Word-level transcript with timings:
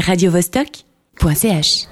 radiovostok.ch. 0.00 1.86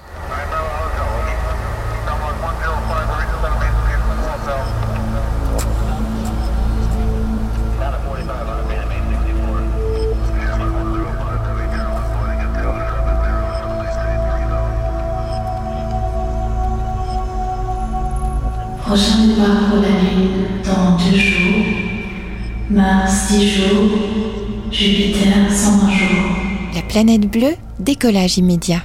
Prochain 18.85 19.27
départ 19.27 19.69
pour 19.69 19.81
la 19.81 19.89
Lune 19.89 20.47
dans 20.63 20.97
deux 20.97 21.17
jours, 21.17 21.65
Mars 22.69 23.31
dix 23.31 23.49
jours, 23.49 23.89
Jupiter 24.71 25.49
120 25.49 25.89
jours. 25.89 26.32
La 26.83 26.89
planète 26.89 27.27
bleue, 27.31 27.55
décollage 27.79 28.37
immédiat. 28.37 28.83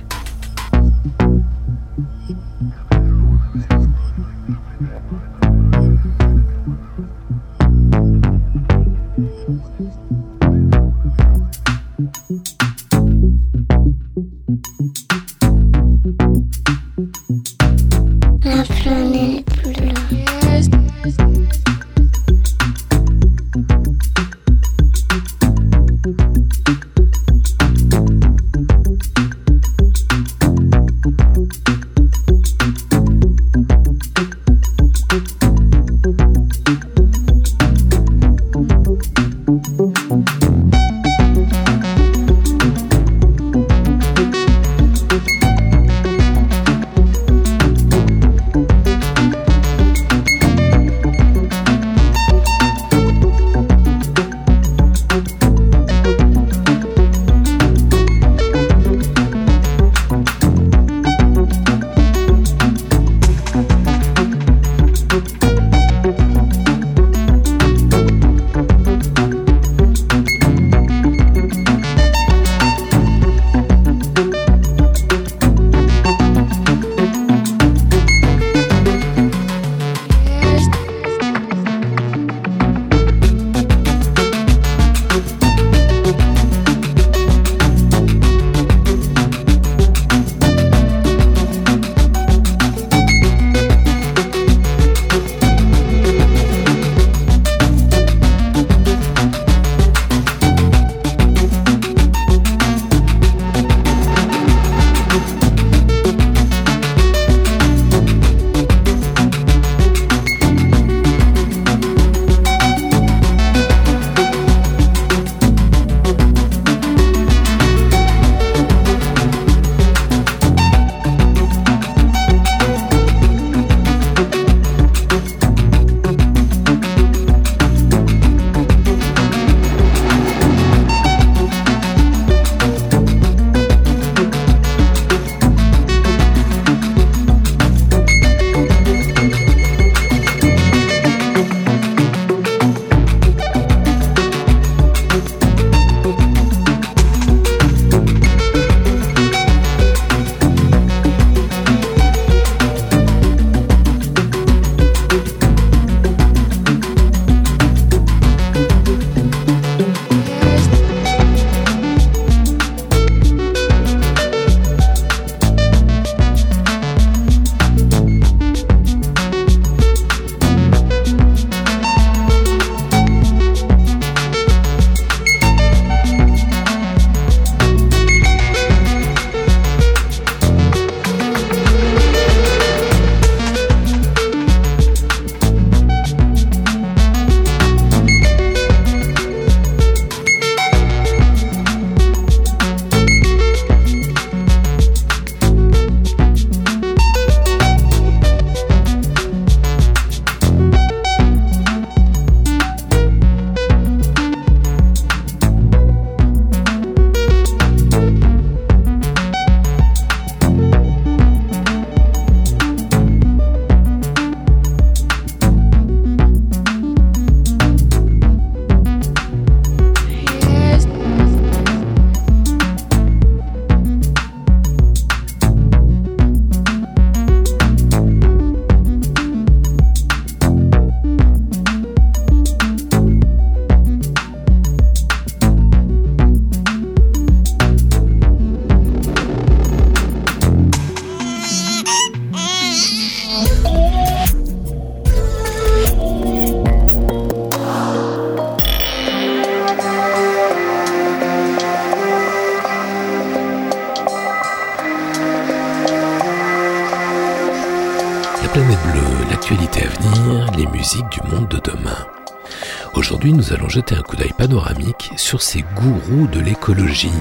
Jeter 263.68 263.96
un 263.96 264.02
coup 264.02 264.16
d'œil 264.16 264.32
panoramique 264.32 265.10
sur 265.16 265.42
ces 265.42 265.62
gourous 265.76 266.26
de 266.26 266.40
l'écologie, 266.40 267.12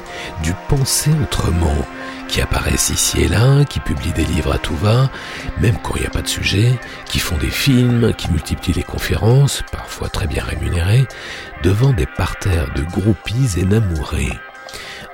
du 0.44 0.54
penser 0.70 1.12
autrement, 1.22 1.86
qui 2.30 2.40
apparaissent 2.40 2.90
ici 2.90 3.22
et 3.22 3.28
là, 3.28 3.66
qui 3.66 3.82
publient 3.82 4.14
des 4.14 4.24
livres 4.24 4.54
à 4.54 4.58
tout 4.58 4.76
va, 4.78 5.10
même 5.60 5.78
quand 5.84 5.96
il 5.96 6.02
n'y 6.02 6.08
a 6.08 6.12
pas 6.12 6.22
de 6.22 6.28
sujet, 6.28 6.80
qui 7.06 7.20
font 7.20 7.38
des 7.38 7.50
films, 7.50 8.14
qui 8.14 8.32
multiplient 8.32 8.74
les 8.74 8.84
conférences, 8.84 9.62
parfois 9.74 10.08
très 10.08 10.28
bien 10.28 10.44
rémunérées, 10.44 11.06
devant 11.64 11.92
des 11.92 12.06
parterres 12.06 12.74
de 12.76 12.84
groupies 12.84 13.60
énamourés. 13.60 14.32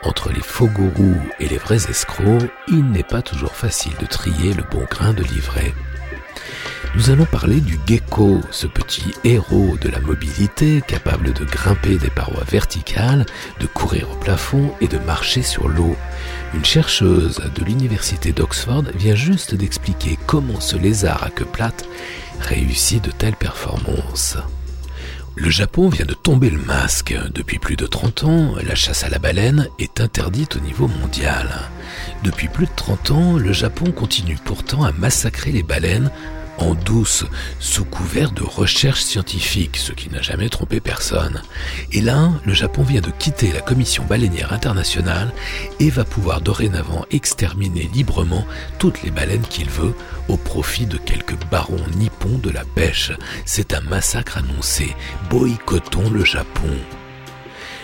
Entre 0.04 0.32
les 0.32 0.42
faux 0.42 0.68
gourous 0.68 1.20
et 1.40 1.48
les 1.48 1.58
vrais 1.58 1.90
escrocs, 1.90 2.52
il 2.68 2.92
n'est 2.92 3.02
pas 3.02 3.24
toujours 3.24 3.56
facile 3.56 3.94
de 4.00 4.06
trier 4.06 4.54
le 4.54 4.64
bon 4.70 4.86
grain 4.90 5.14
de 5.14 5.24
livret. 5.24 5.74
Nous 6.96 7.10
allons 7.10 7.26
parler 7.26 7.60
du 7.60 7.80
gecko, 7.88 8.40
ce 8.52 8.68
petit 8.68 9.16
héros 9.24 9.78
de 9.82 9.90
la 9.90 10.00
mobilité 10.00 10.84
capable 10.88 11.34
de 11.34 11.44
grimper 11.44 11.98
des 11.98 12.12
parois 12.12 12.44
verticales, 12.44 13.26
de 13.60 13.66
courir 13.66 14.12
au 14.12 14.16
plafond 14.16 14.72
et 14.80 14.88
de 14.88 15.00
marcher 15.00 15.42
sur 15.42 15.68
l'eau. 15.68 15.96
Une 16.54 16.64
chercheuse 16.64 17.42
de 17.56 17.64
l'université 17.64 18.32
d'Oxford 18.32 18.84
vient 18.94 19.16
juste 19.16 19.56
d'expliquer 19.56 20.20
comment 20.28 20.60
ce 20.60 20.78
lézard 20.78 21.24
à 21.24 21.32
queue 21.32 21.46
plate 21.46 21.84
réussit 22.40 23.04
de 23.04 23.10
telles 23.10 23.36
performances. 23.36 24.38
Le 25.36 25.50
Japon 25.50 25.90
vient 25.90 26.06
de 26.06 26.14
tomber 26.14 26.52
le 26.52 26.60
masque. 26.60 27.16
Depuis 27.34 27.58
plus 27.58 27.76
de 27.76 27.88
30 27.88 28.24
ans, 28.26 28.54
la 28.64 28.76
chasse 28.76 29.04
à 29.04 29.10
la 29.10 29.18
baleine 29.18 29.68
est 29.80 30.00
interdite 30.00 30.58
au 30.58 30.60
niveau 30.60 30.88
mondial. 30.88 31.50
Depuis 32.24 32.50
plus 32.50 32.68
de 32.68 32.76
30 32.76 33.12
ans, 33.12 33.34
le 33.38 33.52
Japon 33.52 33.92
continue 33.92 34.38
pourtant 34.46 34.84
à 34.84 34.92
massacrer 34.92 35.52
les 35.52 35.64
baleines 35.64 36.12
en 36.58 36.74
douce, 36.74 37.26
sous 37.60 37.86
couvert 37.86 38.32
de 38.32 38.44
recherche 38.44 39.02
scientifique, 39.02 39.78
ce 39.78 39.92
qui 39.92 40.10
n'a 40.10 40.22
jamais 40.22 40.50
trompé 40.50 40.80
personne. 40.80 41.42
Et 41.92 42.02
là, 42.02 42.32
le 42.46 42.54
Japon 42.54 42.84
vient 42.84 43.02
de 43.02 43.12
quitter 43.12 43.52
la 43.52 43.62
Commission 43.62 44.04
baleinière 44.04 44.54
internationale 44.54 45.32
et 45.80 45.90
va 45.90 46.04
pouvoir 46.04 46.42
dorénavant 46.42 47.06
exterminer 47.12 47.90
librement 47.94 48.46
toutes 48.80 49.04
les 49.04 49.12
baleines 49.12 49.48
qu'il 49.50 49.70
veut 49.70 49.94
au 50.28 50.38
profit 50.38 50.86
de 50.86 50.98
quelques 50.98 51.38
barons 51.52 51.86
nippons 51.98 52.38
de 52.38 52.50
la 52.50 52.64
pêche. 52.64 53.12
C'est 53.46 53.74
un 53.74 53.82
massacre 53.82 54.38
annoncé. 54.38 54.96
Boycottons 55.30 56.10
le 56.10 56.24
Japon 56.24 56.70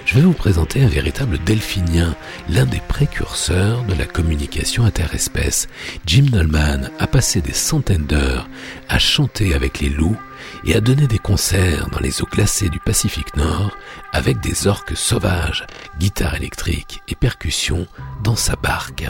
je 0.10 0.16
vais 0.16 0.22
vous 0.22 0.34
présenter 0.34 0.82
un 0.82 0.88
véritable 0.88 1.38
delphinien, 1.46 2.16
l'un 2.50 2.66
des 2.66 2.80
précurseurs 2.80 3.84
de 3.84 3.94
la 3.94 4.08
communication 4.08 4.84
interespèce. 4.84 5.68
Jim 6.08 6.26
Nolman 6.32 6.90
a 6.98 7.06
passé 7.06 7.42
des 7.42 7.54
centaines 7.54 8.08
d'heures 8.08 8.50
à 8.88 8.98
chanter 8.98 9.54
avec 9.54 9.80
les 9.80 9.90
loups 9.90 10.18
et 10.66 10.74
à 10.74 10.82
donner 10.82 11.06
des 11.06 11.20
concerts 11.20 11.90
dans 11.92 12.00
les 12.00 12.24
eaux 12.24 12.28
glacées 12.32 12.70
du 12.70 12.80
Pacifique 12.80 13.36
Nord 13.36 13.78
avec 14.12 14.40
des 14.40 14.66
orques 14.66 14.98
sauvages, 14.98 15.68
guitare 16.00 16.34
électrique 16.34 17.04
et 17.08 17.14
percussions 17.14 17.86
dans 18.24 18.36
sa 18.36 18.56
barque. 18.56 19.08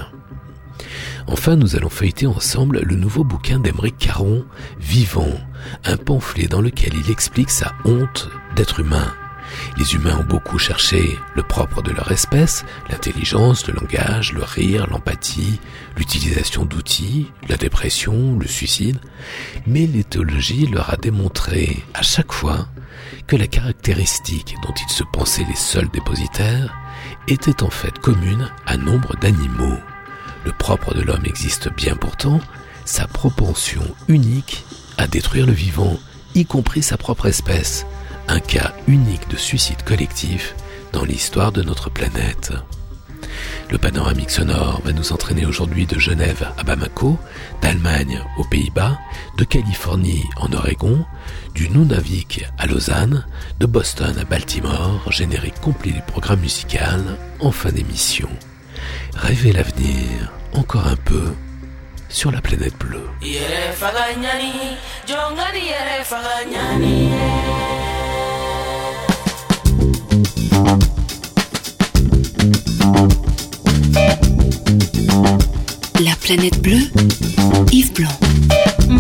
Enfin, 1.27 1.55
nous 1.55 1.77
allons 1.77 1.89
feuilleter 1.89 2.27
ensemble 2.27 2.81
le 2.83 2.95
nouveau 2.97 3.23
bouquin 3.23 3.59
d'Emeric 3.59 3.97
Caron, 3.97 4.43
Vivant, 4.81 5.39
un 5.85 5.95
pamphlet 5.95 6.47
dans 6.47 6.59
lequel 6.59 6.91
il 6.93 7.09
explique 7.09 7.51
sa 7.51 7.71
honte 7.85 8.29
d'être 8.57 8.81
humain 8.81 9.13
les 9.77 9.95
humains 9.95 10.17
ont 10.19 10.23
beaucoup 10.23 10.57
cherché 10.57 11.17
le 11.35 11.43
propre 11.43 11.81
de 11.81 11.91
leur 11.91 12.11
espèce, 12.11 12.65
l'intelligence, 12.89 13.67
le 13.67 13.73
langage, 13.73 14.33
le 14.33 14.43
rire, 14.43 14.87
l'empathie, 14.89 15.59
l'utilisation 15.97 16.65
d'outils, 16.65 17.31
la 17.47 17.57
dépression, 17.57 18.37
le 18.37 18.47
suicide, 18.47 18.99
mais 19.67 19.87
l'éthologie 19.87 20.67
leur 20.67 20.93
a 20.93 20.97
démontré 20.97 21.83
à 21.93 22.01
chaque 22.01 22.31
fois 22.31 22.67
que 23.27 23.35
la 23.35 23.47
caractéristique 23.47 24.55
dont 24.63 24.73
ils 24.73 24.91
se 24.91 25.03
pensaient 25.03 25.45
les 25.47 25.55
seuls 25.55 25.89
dépositaires 25.89 26.75
était 27.27 27.63
en 27.63 27.69
fait 27.69 27.97
commune 27.99 28.49
à 28.65 28.77
nombre 28.77 29.15
d'animaux. 29.17 29.77
Le 30.45 30.51
propre 30.51 30.93
de 30.93 31.01
l'homme 31.01 31.25
existe 31.25 31.73
bien 31.75 31.95
pourtant, 31.95 32.39
sa 32.85 33.07
propension 33.07 33.83
unique 34.07 34.63
à 34.97 35.07
détruire 35.07 35.45
le 35.45 35.53
vivant, 35.53 35.97
y 36.35 36.45
compris 36.45 36.81
sa 36.81 36.97
propre 36.97 37.27
espèce, 37.27 37.85
un 38.29 38.39
cas 38.39 38.73
unique 38.87 39.27
de 39.29 39.37
suicide 39.37 39.81
collectif 39.83 40.55
dans 40.93 41.03
l'histoire 41.03 41.51
de 41.51 41.63
notre 41.63 41.89
planète. 41.89 42.53
Le 43.71 43.77
panoramique 43.77 44.29
sonore 44.29 44.81
va 44.83 44.91
nous 44.91 45.11
entraîner 45.13 45.45
aujourd'hui 45.45 45.85
de 45.85 45.99
Genève 45.99 46.47
à 46.57 46.63
Bamako, 46.63 47.17
d'Allemagne 47.61 48.23
aux 48.37 48.43
Pays-Bas, 48.43 48.97
de 49.37 49.43
Californie 49.43 50.25
en 50.37 50.51
Oregon, 50.53 51.05
du 51.55 51.69
Nunavik 51.69 52.45
à 52.57 52.67
Lausanne, 52.67 53.25
de 53.59 53.65
Boston 53.65 54.15
à 54.19 54.25
Baltimore, 54.25 55.11
générique 55.11 55.59
complet 55.59 55.91
du 55.91 56.01
programme 56.01 56.39
musical 56.39 57.01
en 57.39 57.51
fin 57.51 57.71
d'émission. 57.71 58.29
Rêvez 59.15 59.53
l'avenir 59.53 60.31
encore 60.53 60.87
un 60.87 60.95
peu 60.95 61.33
sur 62.09 62.31
la 62.31 62.41
planète 62.41 62.77
bleue. 62.77 63.07
La 75.99 76.15
planète 76.21 76.61
bleue, 76.61 76.87
Yves 77.71 77.91
Blanc. 77.93 78.17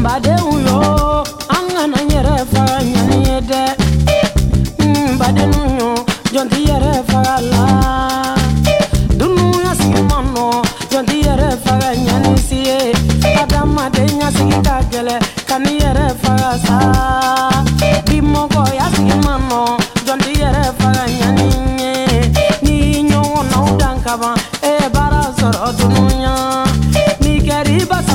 Badenw 0.03 0.59
yo, 0.65 1.23
an 1.49 1.65
kana 1.73 1.99
yɛrɛ 2.11 2.35
faga 2.51 2.79
ɲani 2.91 3.17
ye 3.27 3.37
dɛ. 3.49 3.63
Badenw 5.19 5.79
yo, 5.79 5.89
yɛrɛ 6.67 6.91
faga 7.07 7.35
la. 7.51 7.88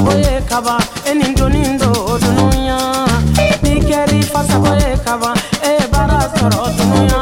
fasakoye 0.05 0.41
kaba 0.49 0.79
eni 1.11 1.35
doni 1.35 1.79
do 1.79 1.93
dunuya 2.21 2.79
ni 3.63 3.81
kɛri 3.89 4.21
fasakoye 4.33 4.91
kaba 5.05 5.31
e 5.71 5.87
baara 5.93 6.21
sɔrɔ 6.37 6.63
dunuya 6.77 7.19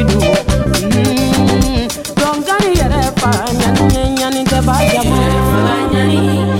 wasidu 0.00 0.18
dɔnkani 2.18 2.70
yɛrɛ 2.78 3.00
fa 3.20 3.30
ɲani 4.20 4.42
ye 4.84 5.00
ɲani 5.92 6.59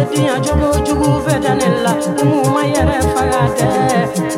u 0.00 0.02
ye 0.02 0.06
diɲɛ 0.16 0.34
jogo 0.44 0.68
jugu 0.86 1.10
bɛɛ 1.24 1.40
da 1.44 1.54
ne 1.54 1.68
la 1.84 1.92
u 1.92 2.24
m'u 2.24 2.38
ma 2.54 2.62
yɛrɛ 2.74 2.96
faga 3.12 3.42
dɛ 3.56 3.66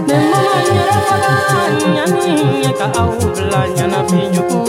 ne 0.09 0.15
mana 0.31 0.57
n 0.67 0.69
yɛrɛ 0.77 0.99
faga 1.09 1.33
ɲani 1.81 2.33
ye 2.65 2.71
ka 2.79 2.87
aw 3.01 3.11
bila 3.35 3.61
ɲanafin 3.77 4.25
jugu 4.35 4.61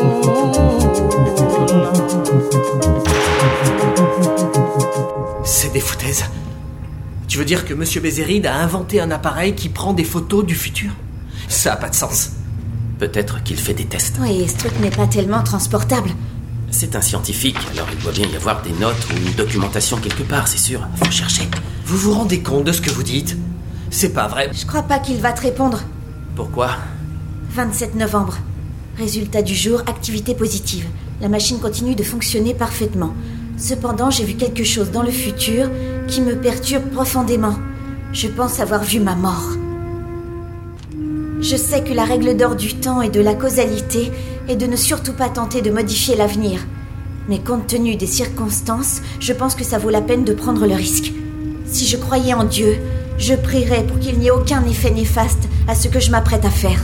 la 1.83 1.91
C'est 5.43 5.71
des 5.73 5.79
foutaises. 5.79 6.25
Tu 7.27 7.37
veux 7.37 7.45
dire 7.45 7.65
que 7.65 7.73
Monsieur 7.73 8.01
Bézéride 8.01 8.45
a 8.45 8.55
inventé 8.57 9.01
un 9.01 9.11
appareil 9.11 9.55
qui 9.55 9.69
prend 9.69 9.93
des 9.93 10.03
photos 10.03 10.45
du 10.45 10.55
futur? 10.55 10.91
Ça 11.47 11.73
a 11.73 11.75
pas 11.77 11.89
de 11.89 11.95
sens. 11.95 12.31
Peut-être 12.99 13.43
qu'il 13.43 13.57
fait 13.57 13.73
des 13.73 13.85
tests. 13.85 14.17
Oui, 14.21 14.47
ce 14.47 14.57
truc 14.57 14.79
n'est 14.79 14.91
pas 14.91 15.07
tellement 15.07 15.41
transportable. 15.41 16.11
C'est 16.83 16.97
un 16.97 17.01
scientifique, 17.01 17.55
alors 17.71 17.87
il 17.93 18.03
doit 18.03 18.11
bien 18.11 18.27
y 18.27 18.35
avoir 18.35 18.61
des 18.61 18.73
notes 18.73 19.07
ou 19.09 19.15
une 19.25 19.33
documentation 19.35 19.95
quelque 19.99 20.23
part, 20.23 20.49
c'est 20.49 20.57
sûr. 20.57 20.85
Faut 20.97 21.09
chercher. 21.09 21.47
Vous 21.85 21.95
vous 21.95 22.13
rendez 22.13 22.41
compte 22.41 22.65
de 22.65 22.73
ce 22.73 22.81
que 22.81 22.89
vous 22.89 23.03
dites? 23.03 23.37
C'est 23.89 24.09
pas 24.09 24.27
vrai. 24.27 24.49
Je 24.51 24.65
crois 24.65 24.83
pas 24.83 24.99
qu'il 24.99 25.15
va 25.21 25.31
te 25.31 25.43
répondre. 25.43 25.81
Pourquoi? 26.35 26.71
27 27.51 27.95
novembre. 27.95 28.37
Résultat 28.97 29.41
du 29.41 29.55
jour, 29.55 29.79
activité 29.87 30.35
positive. 30.35 30.85
La 31.21 31.29
machine 31.29 31.57
continue 31.61 31.95
de 31.95 32.03
fonctionner 32.03 32.53
parfaitement. 32.53 33.13
Cependant, 33.57 34.09
j'ai 34.09 34.25
vu 34.25 34.33
quelque 34.33 34.65
chose 34.65 34.91
dans 34.91 35.03
le 35.03 35.11
futur 35.11 35.69
qui 36.09 36.19
me 36.19 36.35
perturbe 36.35 36.89
profondément. 36.89 37.55
Je 38.11 38.27
pense 38.27 38.59
avoir 38.59 38.83
vu 38.83 38.99
ma 38.99 39.15
mort. 39.15 39.51
Je 41.39 41.55
sais 41.55 41.81
que 41.81 41.93
la 41.93 42.03
règle 42.03 42.35
d'or 42.35 42.57
du 42.57 42.73
temps 42.75 43.01
et 43.01 43.09
de 43.09 43.21
la 43.21 43.35
causalité 43.35 44.11
est 44.49 44.57
de 44.57 44.65
ne 44.65 44.75
surtout 44.75 45.13
pas 45.13 45.29
tenter 45.29 45.61
de 45.61 45.71
modifier 45.71 46.17
l'avenir. 46.17 46.59
Mais 47.29 47.39
compte 47.39 47.67
tenu 47.67 47.95
des 47.95 48.07
circonstances, 48.07 49.01
je 49.19 49.33
pense 49.33 49.55
que 49.55 49.63
ça 49.63 49.77
vaut 49.77 49.89
la 49.89 50.01
peine 50.01 50.25
de 50.25 50.33
prendre 50.33 50.65
le 50.67 50.75
risque. 50.75 51.13
Si 51.65 51.85
je 51.85 51.97
croyais 51.97 52.33
en 52.33 52.43
Dieu, 52.43 52.77
je 53.17 53.33
prierais 53.33 53.85
pour 53.85 53.99
qu'il 53.99 54.19
n'y 54.19 54.27
ait 54.27 54.31
aucun 54.31 54.63
effet 54.65 54.91
néfaste 54.91 55.47
à 55.67 55.75
ce 55.75 55.87
que 55.87 55.99
je 55.99 56.11
m'apprête 56.11 56.45
à 56.45 56.49
faire. 56.49 56.83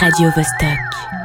Radio 0.00 0.30
Vostok. 0.34 1.23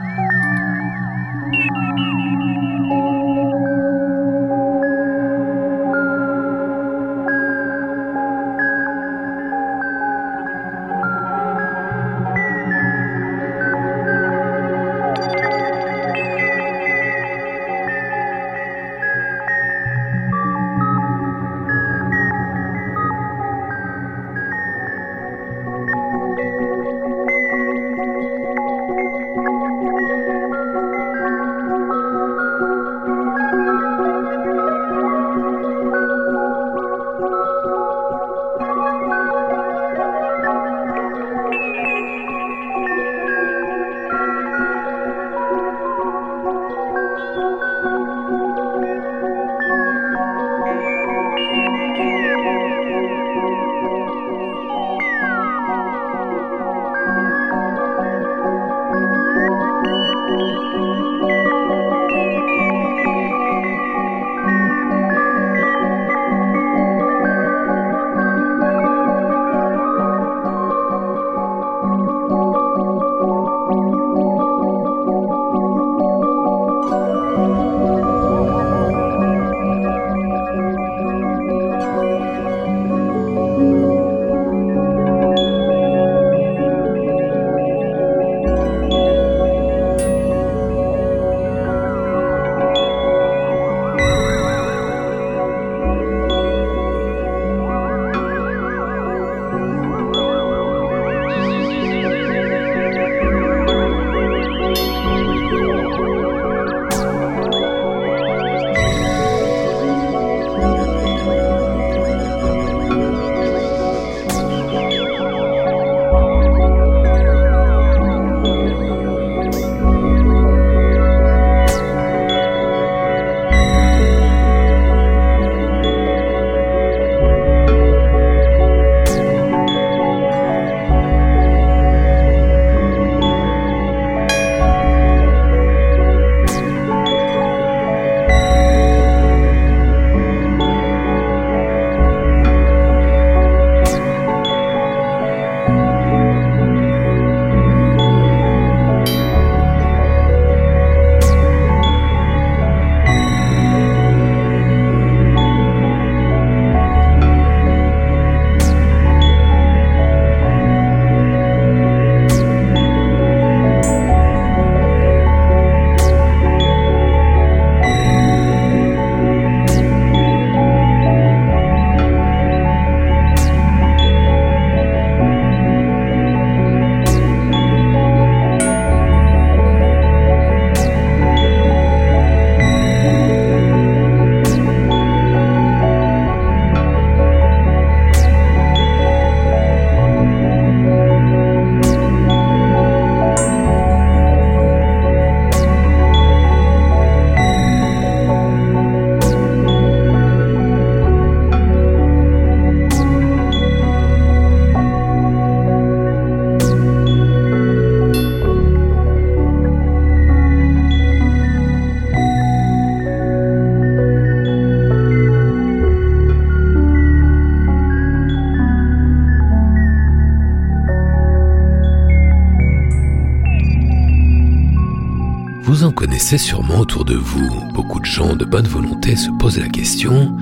Connaissez 226.30 226.48
sûrement 226.50 226.82
autour 226.82 227.06
de 227.06 227.16
vous. 227.16 227.50
Beaucoup 227.74 228.00
de 228.00 228.06
gens 228.06 228.36
de 228.36 228.46
bonne 228.46 228.68
volonté 228.68 229.16
se 229.16 229.32
posent 229.40 229.58
la 229.58 229.68
question, 229.68 230.38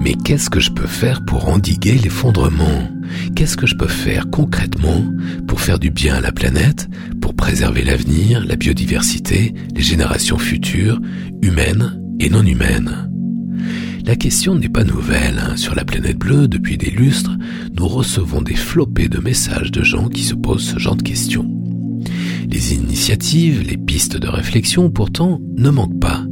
mais 0.00 0.14
qu'est-ce 0.14 0.48
que 0.48 0.60
je 0.60 0.70
peux 0.70 0.86
faire 0.86 1.22
pour 1.26 1.50
endiguer 1.50 1.98
l'effondrement? 1.98 2.90
Qu'est-ce 3.34 3.58
que 3.58 3.66
je 3.66 3.74
peux 3.74 3.86
faire 3.86 4.30
concrètement 4.30 5.04
pour 5.46 5.60
faire 5.60 5.78
du 5.78 5.90
bien 5.90 6.14
à 6.14 6.20
la 6.22 6.32
planète, 6.32 6.88
pour 7.20 7.34
préserver 7.34 7.84
l'avenir, 7.84 8.42
la 8.46 8.56
biodiversité, 8.56 9.52
les 9.74 9.82
générations 9.82 10.38
futures, 10.38 11.02
humaines 11.42 12.00
et 12.18 12.30
non 12.30 12.42
humaines? 12.42 13.10
La 14.06 14.16
question 14.16 14.54
n'est 14.54 14.70
pas 14.70 14.84
nouvelle. 14.84 15.38
hein. 15.38 15.56
Sur 15.58 15.74
la 15.74 15.84
planète 15.84 16.16
bleue, 16.16 16.48
depuis 16.48 16.78
des 16.78 16.90
lustres, 16.90 17.36
nous 17.74 17.88
recevons 17.88 18.40
des 18.40 18.54
flopées 18.54 19.08
de 19.08 19.18
messages 19.18 19.70
de 19.70 19.82
gens 19.82 20.08
qui 20.08 20.22
se 20.22 20.34
posent 20.34 20.64
ce 20.64 20.78
genre 20.78 20.96
de 20.96 21.02
questions. 21.02 21.55
Les 22.66 22.74
initiatives, 22.74 23.62
les 23.62 23.76
pistes 23.76 24.16
de 24.16 24.26
réflexion, 24.26 24.90
pourtant, 24.90 25.40
ne 25.56 25.70
manquent 25.70 26.00
pas. 26.00 26.24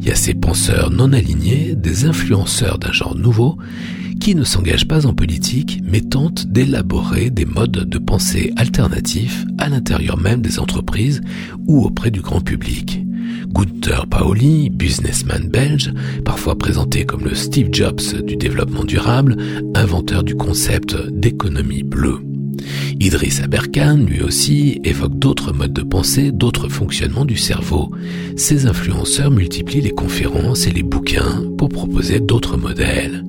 Il 0.00 0.04
y 0.04 0.10
a 0.10 0.16
ces 0.16 0.34
penseurs 0.34 0.90
non 0.90 1.12
alignés, 1.12 1.76
des 1.76 2.04
influenceurs 2.04 2.80
d'un 2.80 2.90
genre 2.90 3.14
nouveau, 3.14 3.56
qui 4.20 4.34
ne 4.34 4.42
s'engagent 4.42 4.88
pas 4.88 5.06
en 5.06 5.14
politique, 5.14 5.80
mais 5.84 6.00
tentent 6.00 6.48
d'élaborer 6.48 7.30
des 7.30 7.44
modes 7.44 7.88
de 7.88 7.98
pensée 7.98 8.52
alternatifs 8.56 9.44
à 9.58 9.68
l'intérieur 9.68 10.16
même 10.16 10.42
des 10.42 10.58
entreprises 10.58 11.20
ou 11.68 11.84
auprès 11.84 12.10
du 12.10 12.22
grand 12.22 12.40
public. 12.40 13.04
Gunther 13.46 14.08
Paoli, 14.08 14.70
businessman 14.70 15.48
belge, 15.48 15.94
parfois 16.24 16.58
présenté 16.58 17.04
comme 17.04 17.22
le 17.22 17.36
Steve 17.36 17.68
Jobs 17.70 18.24
du 18.24 18.36
développement 18.36 18.82
durable, 18.82 19.36
inventeur 19.76 20.24
du 20.24 20.34
concept 20.34 20.96
d'économie 21.12 21.84
bleue. 21.84 22.27
Idriss 23.00 23.40
Aberkan, 23.40 23.96
lui 23.96 24.22
aussi, 24.22 24.80
évoque 24.82 25.18
d'autres 25.18 25.52
modes 25.52 25.72
de 25.72 25.82
pensée, 25.82 26.32
d'autres 26.32 26.68
fonctionnements 26.68 27.24
du 27.24 27.36
cerveau. 27.36 27.92
Ces 28.36 28.66
influenceurs 28.66 29.30
multiplient 29.30 29.80
les 29.80 29.92
conférences 29.92 30.66
et 30.66 30.72
les 30.72 30.82
bouquins 30.82 31.44
pour 31.56 31.68
proposer 31.68 32.18
d'autres 32.18 32.56
modèles. 32.56 33.24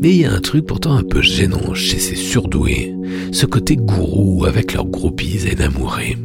Mais 0.00 0.10
il 0.10 0.20
y 0.22 0.24
a 0.24 0.32
un 0.32 0.40
truc 0.40 0.64
pourtant 0.64 0.94
un 0.94 1.02
peu 1.02 1.20
gênant 1.20 1.74
chez 1.74 1.98
ces 1.98 2.14
surdoués, 2.14 2.94
ce 3.32 3.44
côté 3.44 3.76
gourou 3.76 4.46
avec 4.46 4.72
leurs 4.72 4.86
groupies 4.86 5.46
et 5.46 5.54
d'amourés. 5.54 6.16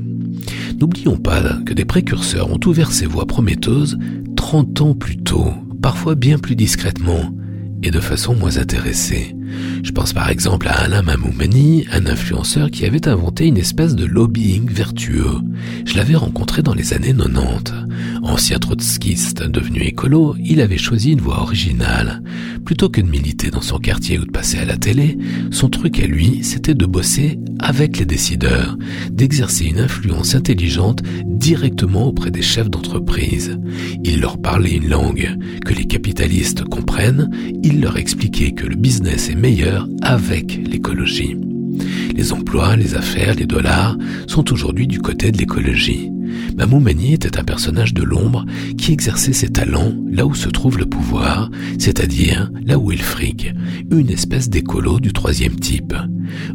N'oublions 0.79 1.17
pas 1.17 1.57
que 1.65 1.73
des 1.73 1.85
précurseurs 1.85 2.49
ont 2.49 2.59
ouvert 2.65 2.93
ces 2.93 3.05
voies 3.05 3.25
prometteuses 3.25 3.97
30 4.37 4.81
ans 4.81 4.93
plus 4.93 5.17
tôt, 5.17 5.51
parfois 5.81 6.15
bien 6.15 6.37
plus 6.37 6.55
discrètement 6.55 7.33
et 7.83 7.91
de 7.91 7.99
façon 7.99 8.33
moins 8.33 8.57
intéressée. 8.57 9.36
Je 9.83 9.91
pense 9.91 10.13
par 10.13 10.29
exemple 10.29 10.67
à 10.67 10.73
Alain 10.73 11.01
Mamoumani, 11.01 11.85
un 11.91 12.05
influenceur 12.05 12.71
qui 12.71 12.85
avait 12.85 13.07
inventé 13.07 13.45
une 13.45 13.57
espèce 13.57 13.95
de 13.95 14.05
lobbying 14.05 14.69
vertueux. 14.69 15.39
Je 15.85 15.95
l'avais 15.95 16.15
rencontré 16.15 16.61
dans 16.61 16.73
les 16.73 16.93
années 16.93 17.15
90. 17.15 17.87
Ancien 18.23 18.59
trotskiste 18.59 19.43
devenu 19.43 19.81
écolo, 19.81 20.35
il 20.43 20.61
avait 20.61 20.77
choisi 20.77 21.11
une 21.11 21.21
voie 21.21 21.41
originale. 21.41 22.21
Plutôt 22.65 22.89
que 22.89 22.99
de 23.01 23.07
militer 23.07 23.49
dans 23.49 23.61
son 23.61 23.79
quartier 23.79 24.19
ou 24.19 24.25
de 24.25 24.31
passer 24.31 24.57
à 24.57 24.65
la 24.65 24.77
télé, 24.77 25.17
son 25.51 25.69
truc 25.69 25.99
à 25.99 26.07
lui, 26.07 26.43
c'était 26.43 26.73
de 26.73 26.85
bosser 26.85 27.39
avec 27.59 27.97
les 27.97 28.05
décideurs, 28.05 28.77
d'exercer 29.09 29.65
une 29.65 29.79
influence 29.79 30.35
intelligente 30.35 31.01
directement 31.25 32.07
auprès 32.07 32.31
des 32.31 32.41
chefs 32.41 32.69
d'entreprise. 32.69 33.57
Il 34.03 34.19
leur 34.19 34.41
parlait 34.41 34.75
une 34.75 34.89
langue 34.89 35.37
que 35.65 35.73
les 35.73 35.85
capitalistes 35.85 36.63
comprennent, 36.65 37.29
il 37.63 37.81
leur 37.81 37.97
expliquait 37.97 38.51
que 38.51 38.65
le 38.65 38.75
business 38.75 39.29
est 39.29 39.35
meilleur 39.47 39.87
avec 40.01 40.57
l'écologie. 40.57 41.37
Les 42.15 42.33
emplois, 42.33 42.75
les 42.75 42.95
affaires, 42.95 43.35
les 43.35 43.45
dollars 43.45 43.97
sont 44.27 44.51
aujourd'hui 44.51 44.87
du 44.87 44.99
côté 44.99 45.31
de 45.31 45.37
l'écologie. 45.37 46.11
Mamou 46.57 46.79
Mani 46.79 47.13
était 47.13 47.37
un 47.37 47.43
personnage 47.43 47.93
de 47.93 48.03
l'ombre 48.03 48.45
qui 48.77 48.91
exerçait 48.91 49.33
ses 49.33 49.49
talents 49.49 49.93
là 50.09 50.25
où 50.25 50.33
se 50.33 50.49
trouve 50.49 50.77
le 50.77 50.85
pouvoir, 50.85 51.49
c'est-à-dire 51.77 52.51
là 52.65 52.77
où 52.77 52.91
est 52.91 52.97
le 52.97 53.03
fric, 53.03 53.53
une 53.91 54.09
espèce 54.09 54.49
d'écolo 54.49 54.99
du 54.99 55.13
troisième 55.13 55.59
type. 55.59 55.93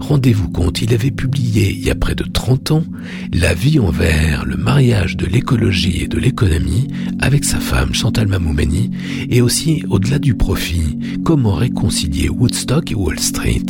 Rendez-vous 0.01 0.51
compte, 0.51 0.83
il 0.83 0.93
avait 0.93 1.11
publié 1.11 1.71
il 1.71 1.85
y 1.85 1.91
a 1.91 1.95
près 1.95 2.15
de 2.15 2.25
30 2.25 2.73
ans 2.73 2.85
La 3.33 3.55
vie 3.55 3.79
envers 3.79 4.45
le 4.45 4.57
mariage 4.57 5.17
de 5.17 5.27
l'écologie 5.27 6.03
et 6.03 6.09
de 6.09 6.19
l'économie 6.19 6.89
avec 7.21 7.45
sa 7.45 7.59
femme 7.59 7.95
Chantal 7.95 8.29
Mamoumani 8.29 8.91
et 9.31 9.41
aussi 9.41 9.85
au-delà 9.89 10.19
du 10.19 10.35
profit, 10.35 10.99
comment 11.25 11.55
réconcilier 11.55 12.29
Woodstock 12.29 12.91
et 12.91 12.95
Wall 12.95 13.19
Street. 13.19 13.67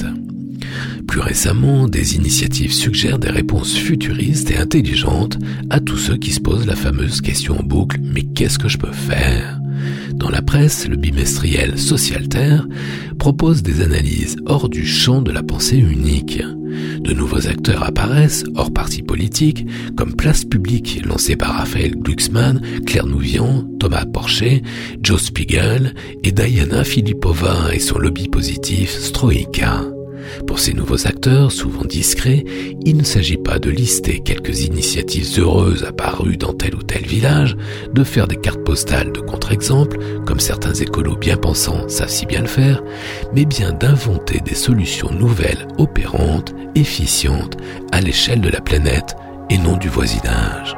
Plus 1.07 1.21
récemment, 1.21 1.89
des 1.89 2.17
initiatives 2.17 2.73
suggèrent 2.73 3.19
des 3.19 3.31
réponses 3.31 3.77
futuristes 3.77 4.51
et 4.51 4.59
intelligentes 4.59 5.39
à 5.71 5.81
tous 5.81 5.99
ceux 5.99 6.17
qui 6.17 6.33
se 6.33 6.41
posent 6.41 6.67
la 6.67 6.77
fameuse 6.77 7.21
question 7.21 7.59
en 7.59 7.63
boucle 7.63 7.99
mais 8.03 8.23
qu'est-ce 8.23 8.59
que 8.59 8.69
je 8.69 8.79
peux 8.79 8.93
faire? 8.93 9.59
Dans 10.15 10.31
la 10.31 10.43
presse, 10.43 10.87
le 10.89 10.97
bimestriel 10.97 11.79
Socialterre 11.79 12.67
propose 13.19 13.63
des 13.63 13.81
analyses 13.81 14.37
hors 14.47 14.69
du 14.69 14.87
champ 14.87 15.23
de 15.23 15.33
la 15.33 15.43
pensée 15.43 15.79
unique. 15.79 16.43
De 17.01 17.13
nouveaux 17.13 17.49
acteurs 17.49 17.83
apparaissent, 17.83 18.45
hors 18.55 18.73
parti 18.73 19.03
politique, 19.03 19.67
comme 19.97 20.15
Place 20.15 20.45
Publique 20.45 21.03
lancée 21.05 21.37
par 21.37 21.55
Raphaël 21.57 21.97
Glucksmann, 21.97 22.61
Claire 22.87 23.07
Nouvian, 23.07 23.65
Thomas 23.79 24.05
Porcher, 24.05 24.63
Joe 25.03 25.21
Spiegel 25.21 25.95
et 26.23 26.33
Diana 26.33 26.85
Filipova 26.85 27.75
et 27.75 27.81
son 27.81 27.99
lobby 27.99 28.29
positif 28.29 28.91
Stroika. 28.91 29.83
Pour 30.47 30.59
ces 30.59 30.75
nouveaux 30.75 31.07
acteurs, 31.07 31.53
souvent 31.53 31.85
discrets, 31.85 32.45
il 32.85 32.97
ne 32.97 33.05
s'agit 33.05 33.37
pas 33.37 33.59
de 33.59 33.71
lister 33.71 34.21
quelques 34.21 34.65
initiatives 34.65 35.39
heureuses 35.39 35.85
apparues 35.85 36.37
dans 36.37 36.53
tel 36.53 36.75
ou 36.75 36.83
tel 36.83 37.05
village, 37.05 37.57
de 37.93 38.05
faire 38.05 38.29
des 38.29 38.37
cartes 38.37 38.65
postales 38.65 39.13
de 39.13 39.21
contre-exemple, 39.21 39.99
comme 40.27 40.41
certains 40.41 40.75
écolos 40.75 41.17
bien 41.17 41.37
pensants 41.37 41.89
savent 41.89 42.09
si 42.09 42.27
bien 42.27 42.41
le 42.41 42.47
faire, 42.47 42.83
mais 43.35 43.45
bien 43.45 43.73
d'inventer 43.73 44.41
des 44.41 44.55
solutions 44.55 45.11
nouvelles, 45.13 45.69
opérantes, 45.79 46.55
efficientes, 46.75 47.57
à 47.93 48.01
l'échelle 48.01 48.41
de 48.41 48.51
la 48.51 48.61
planète 48.61 49.17
et 49.51 49.59
non 49.59 49.77
du 49.77 49.89
voisinage. 49.89 50.77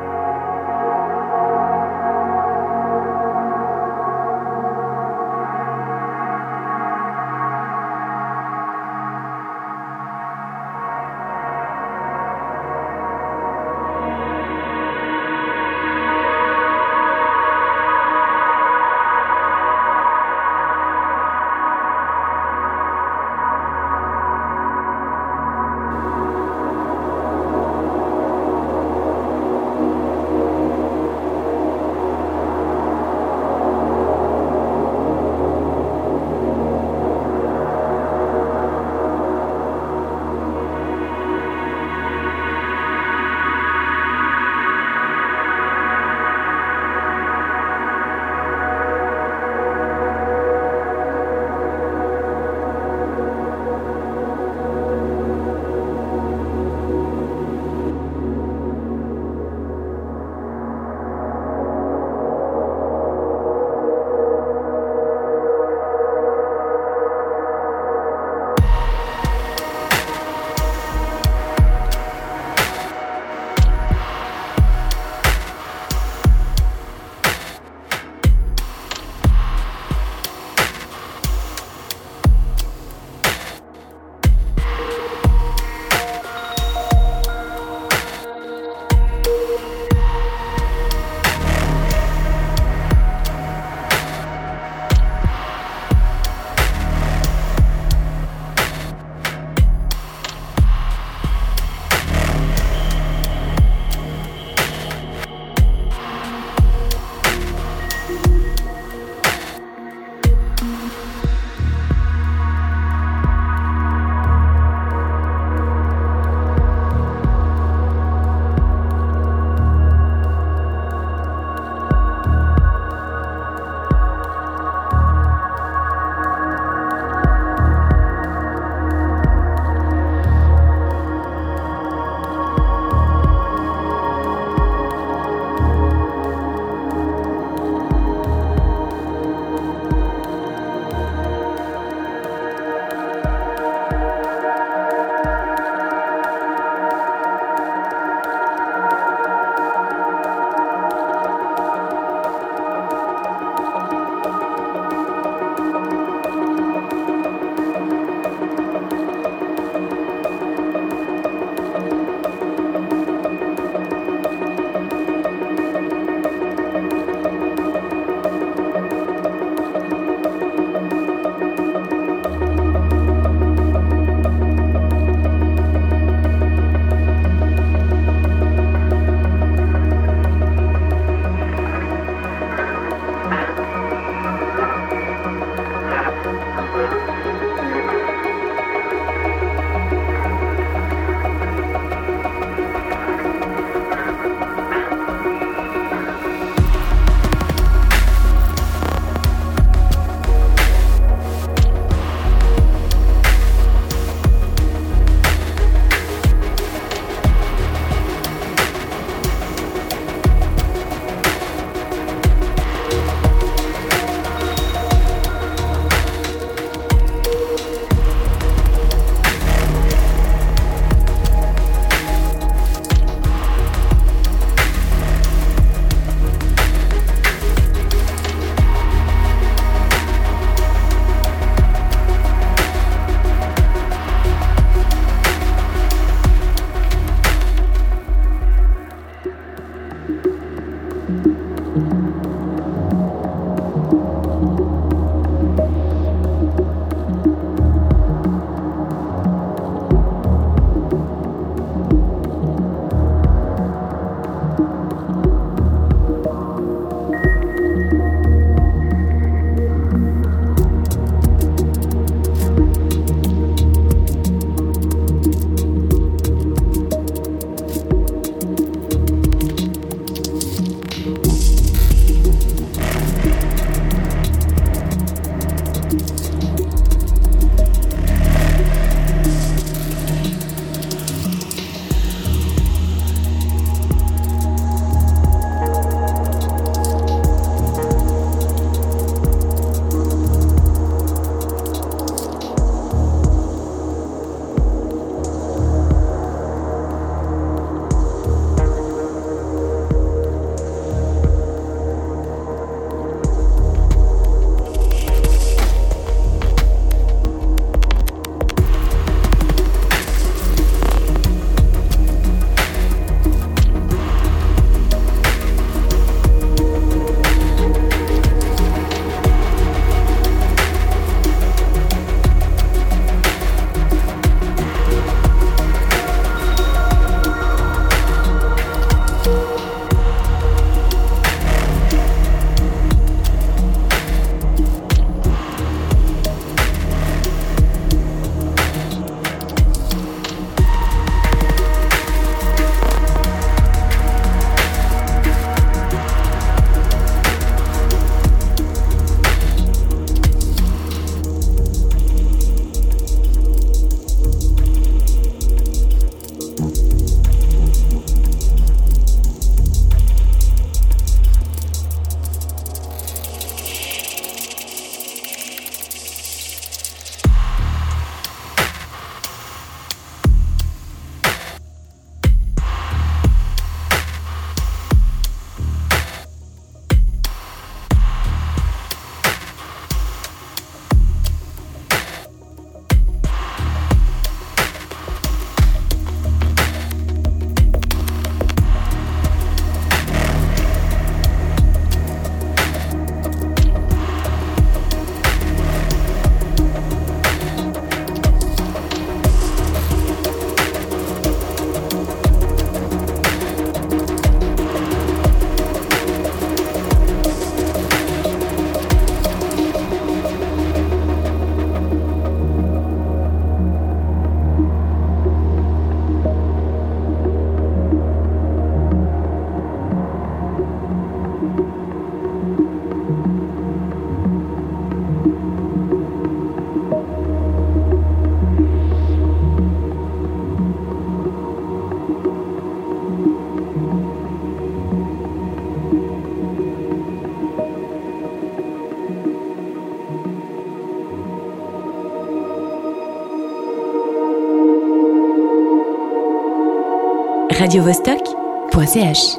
radiovostok.ch 447.64 449.38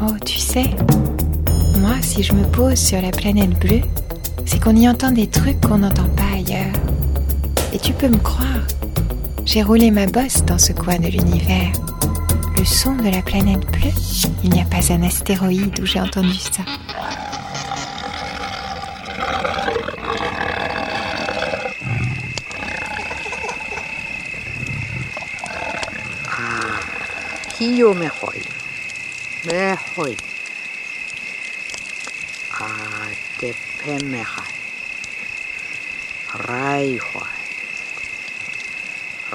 Oh, 0.00 0.16
tu 0.24 0.38
sais, 0.38 0.62
moi, 1.80 1.94
si 2.00 2.22
je 2.22 2.32
me 2.32 2.44
pose 2.44 2.74
sur 2.76 3.02
la 3.02 3.10
planète 3.10 3.58
bleue, 3.58 3.80
c'est 4.44 4.62
qu'on 4.62 4.76
y 4.76 4.88
entend 4.88 5.10
des 5.10 5.26
trucs 5.26 5.60
qu'on 5.60 5.78
n'entend 5.78 6.08
pas 6.16 6.36
ailleurs. 6.36 6.76
Et 7.74 7.78
tu 7.80 7.92
peux 7.92 8.08
me 8.08 8.18
croire, 8.18 8.46
j'ai 9.52 9.62
roulé 9.62 9.90
ma 9.90 10.06
bosse 10.06 10.42
dans 10.44 10.56
ce 10.56 10.72
coin 10.72 10.96
de 10.96 11.08
l'univers. 11.08 11.72
Le 12.56 12.64
son 12.64 12.94
de 12.94 13.10
la 13.10 13.20
planète 13.20 13.60
bleue, 13.70 13.92
il 14.42 14.48
n'y 14.48 14.62
a 14.62 14.64
pas 14.64 14.90
un 14.90 15.02
astéroïde 15.02 15.78
où 15.78 15.84
j'ai 15.84 16.00
entendu 16.00 16.32
ça. 16.38 16.62
Kiyo 27.54 27.92
me 27.92 28.08
hoy. 28.22 28.40
Me 29.44 29.76
hoy. 29.98 30.16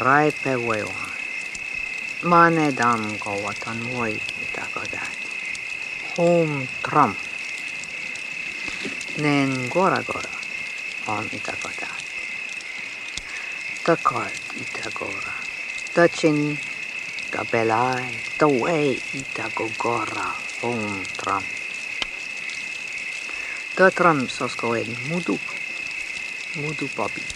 raipewewa. 0.08 1.06
Mane 2.30 2.72
dam 2.72 3.02
gowatan 3.24 3.80
woi 3.94 4.16
itakodat. 4.44 5.18
hom 6.18 6.68
tram. 6.82 7.14
Nen 9.18 9.70
gora 9.70 10.02
gora 10.02 10.34
on 11.08 11.30
itakodat. 11.38 12.02
Takart 13.86 14.42
itagora. 14.64 15.34
Tachini 15.94 16.58
tabelai 17.32 18.10
tawei 18.40 18.98
itagogora 19.14 20.28
hom 20.62 21.06
tram. 21.18 21.44
Tatram 23.76 24.20
soskoen 24.30 24.90
mudu. 25.10 25.38
Mudu 26.56 26.88
papi. 26.96 27.27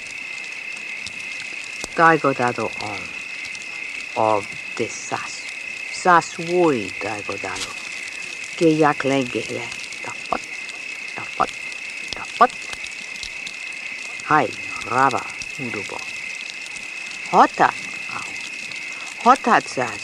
Daigodado 1.96 2.72
on, 2.84 3.02
of 4.16 4.48
the 4.78 4.88
sas, 4.88 5.44
sas 5.92 6.38
wui 6.40 6.90
Daigodado, 7.02 7.68
que 8.56 8.78
ya 8.78 8.94
klengele, 8.94 9.68
tapot, 10.02 10.42
tapot, 11.16 11.50
tapot, 12.16 12.52
hai, 14.24 14.48
rava, 14.88 15.22
udubo, 15.60 16.00
hota, 17.34 17.74
au, 18.16 18.32
hota 19.26 19.60
sas, 19.60 20.02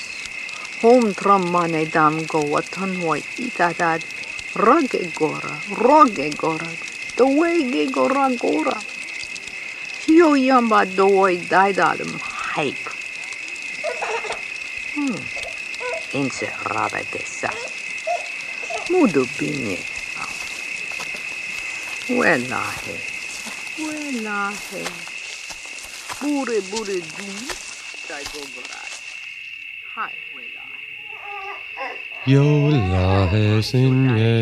home 0.82 1.14
trom 1.14 1.50
mane 1.50 1.86
dam 1.86 2.26
go 2.26 2.44
watan 2.52 3.02
wai 3.02 3.24
itadad, 3.40 4.04
roge 4.56 5.08
gora, 5.16 5.56
roge 5.72 6.36
gora, 6.36 6.68
the 7.16 7.26
way 7.26 7.88
gora 7.88 8.30
gora. 8.36 8.97
Uyuyorum 10.28 10.70
bak 10.70 10.88
dovoj, 10.98 11.40
daj 11.50 11.74
da 11.74 11.94
idem 11.96 12.20
hajk. 12.22 12.92
Hmm. 14.94 15.22
Inseravate. 16.14 17.22
Mudu 18.90 19.26
pinje. 19.38 19.78
Uelahe. 22.10 22.96
Uelahe. 23.80 24.84
Bure, 26.22 26.62
bure, 26.72 26.98
dumi. 27.18 27.48
Daj 28.10 28.24
dobraj. 28.34 28.92
Haj, 29.96 30.16
uelahe. 30.36 30.78
Jo, 32.26 32.48
lahe, 32.94 33.64
sinje, 33.64 34.34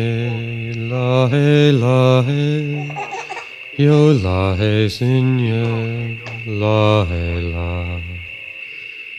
lahe, 0.90 1.72
lahe. 1.72 3.15
Yo 3.78 4.12
la 4.12 4.56
he 4.56 4.88
sin 4.88 5.38
ye, 5.38 6.16
la 6.46 7.04
he 7.04 7.42
la. 7.42 8.00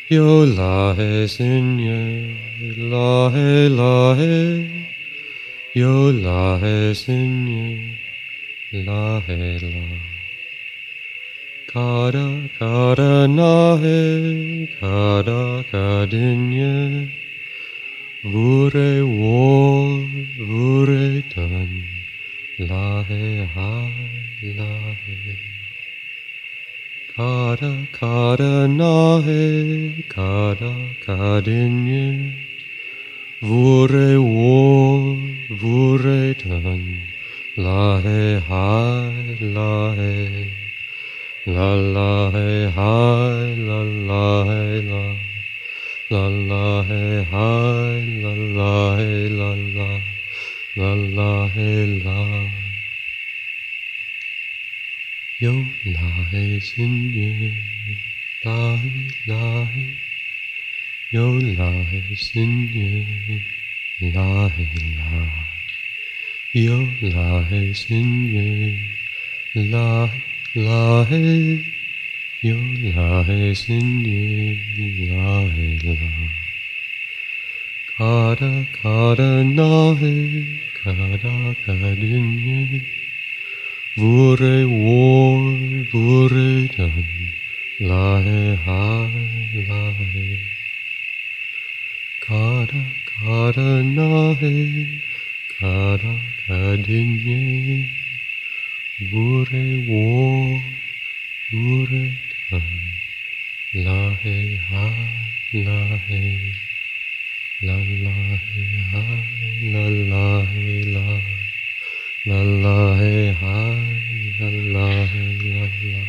Yo 0.10 0.46
la 0.46 0.96
he 0.96 1.28
sin 1.28 1.78
ye, 1.78 2.36
la 2.76 3.30
he 3.30 3.70
la 3.70 4.16
he. 4.16 4.88
Yo 5.76 6.10
la 6.10 6.58
he 6.58 6.96
sin 6.96 7.46
ye, 7.46 8.84
la 8.84 9.20
he 9.28 9.60
la. 9.60 9.86
Kada 11.68 12.50
kada 12.58 13.28
nahe, 13.28 14.68
kada 14.80 15.64
kadinye. 15.72 17.12
Vure 18.24 19.04
war, 19.06 20.02
vure 20.40 21.22
tan, 21.30 21.97
Lave, 22.60 23.48
lave. 24.42 25.38
Kada, 27.16 27.86
kada, 27.92 28.66
nahe, 28.68 29.94
kada, 30.10 30.74
kadinye. 31.06 32.34
Vure 33.44 34.18
wo, 34.18 35.18
vure 35.52 36.34
tan. 36.34 36.98
Lahe, 37.58 38.42
hai, 38.42 39.38
lahe. 39.40 40.50
La 41.46 41.76
lahe, 41.76 42.72
hai, 42.72 43.54
la 43.54 43.84
lahe, 44.10 44.82
la. 44.82 45.16
La 46.10 46.28
lahe, 46.28 47.24
hai, 47.30 48.02
la 48.24 48.34
lahe, 48.34 49.30
la. 49.30 49.38
la, 49.46 49.46
la, 49.46 49.46
la, 49.46 49.46
la, 49.46 49.46
la, 49.46 49.46
la, 49.46 49.46
la, 49.46 50.00
la 50.00 50.17
La 50.78 50.94
la 51.18 51.50
hey 51.56 51.86
la. 52.06 52.20
Yo 55.42 55.54
la 55.96 56.10
hey 56.32 56.60
sin 56.60 56.94
ye. 57.16 57.32
La 58.46 58.78
hey 58.84 59.08
la 59.28 59.42
hey. 59.74 59.90
Yo 61.12 61.26
la 61.58 61.72
hey 61.92 62.16
sin 62.16 62.54
ye. 62.76 62.92
La 64.14 64.48
hey 64.56 64.78
la. 64.98 65.26
Yo 66.54 66.80
la 67.02 67.28
hey 67.50 67.74
sin 67.74 68.10
ye. 68.34 68.78
La. 69.74 70.08
La 70.58 71.06
hey, 71.08 71.62
yo 72.42 72.58
la 72.96 73.22
hey 73.28 73.54
sin 73.54 74.02
ye, 74.04 74.58
la 75.06 75.46
hey 75.54 75.78
la. 75.86 76.10
Kada 77.96 78.66
kada 78.82 79.44
na 79.44 79.94
hey, 80.00 80.58
karaka 80.88 81.74
dinye 82.00 82.82
vure 83.98 84.58
war 84.84 85.84
vure 85.92 86.52
dan 86.76 87.08
lahe 87.90 88.44
hai 88.66 89.66
lahe 89.70 90.28
kara 92.26 92.84
kara 93.10 93.72
nahe 93.98 94.54
karaka 95.60 96.62
dinye 96.88 97.42
vure 99.12 99.66
war 99.92 100.62
vure 101.52 102.06
dan 102.50 102.72
lahe 103.90 104.40
hai 104.70 105.12
lahe 105.68 106.24
la 107.62 107.74
hey, 107.78 107.98
la 108.06 108.14
la 108.14 108.38
hey 108.54 108.84
ha, 108.94 109.04
la 109.74 109.90
la 109.90 110.46
hey 110.54 110.84
la, 110.94 111.22
la 112.26 112.44
la 112.44 112.98
hey 113.00 113.34
ha, 113.42 113.56
la 114.40 114.50
la 114.52 115.08
hey 115.14 115.38
la 115.56 115.66
la, 115.92 116.04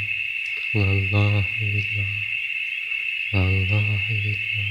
la 0.75 0.93
la 1.13 1.25
hey 1.61 1.81
la, 1.97 2.07
la 3.33 3.43
la 3.71 3.81
hey 4.09 4.37
la, 4.57 4.67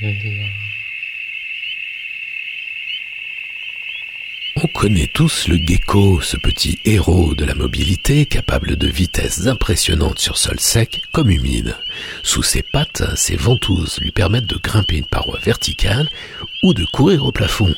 hey 0.00 0.18
la. 0.38 0.48
On 4.60 4.66
connaît 4.66 5.06
tous 5.06 5.46
le 5.46 5.56
gecko, 5.56 6.20
ce 6.20 6.36
petit 6.36 6.80
héros 6.84 7.36
de 7.36 7.44
la 7.44 7.54
mobilité 7.54 8.26
capable 8.26 8.74
de 8.74 8.88
vitesses 8.88 9.46
impressionnantes 9.46 10.18
sur 10.18 10.36
sol 10.36 10.58
sec 10.58 11.02
comme 11.12 11.30
humide. 11.30 11.76
Sous 12.24 12.42
ses 12.42 12.64
pattes, 12.64 13.04
ses 13.16 13.36
ventouses 13.36 14.00
lui 14.00 14.10
permettent 14.10 14.48
de 14.48 14.58
grimper 14.58 14.96
une 14.96 15.04
paroi 15.04 15.38
verticale 15.44 16.08
ou 16.64 16.74
de 16.74 16.84
courir 16.84 17.24
au 17.24 17.30
plafond. 17.30 17.72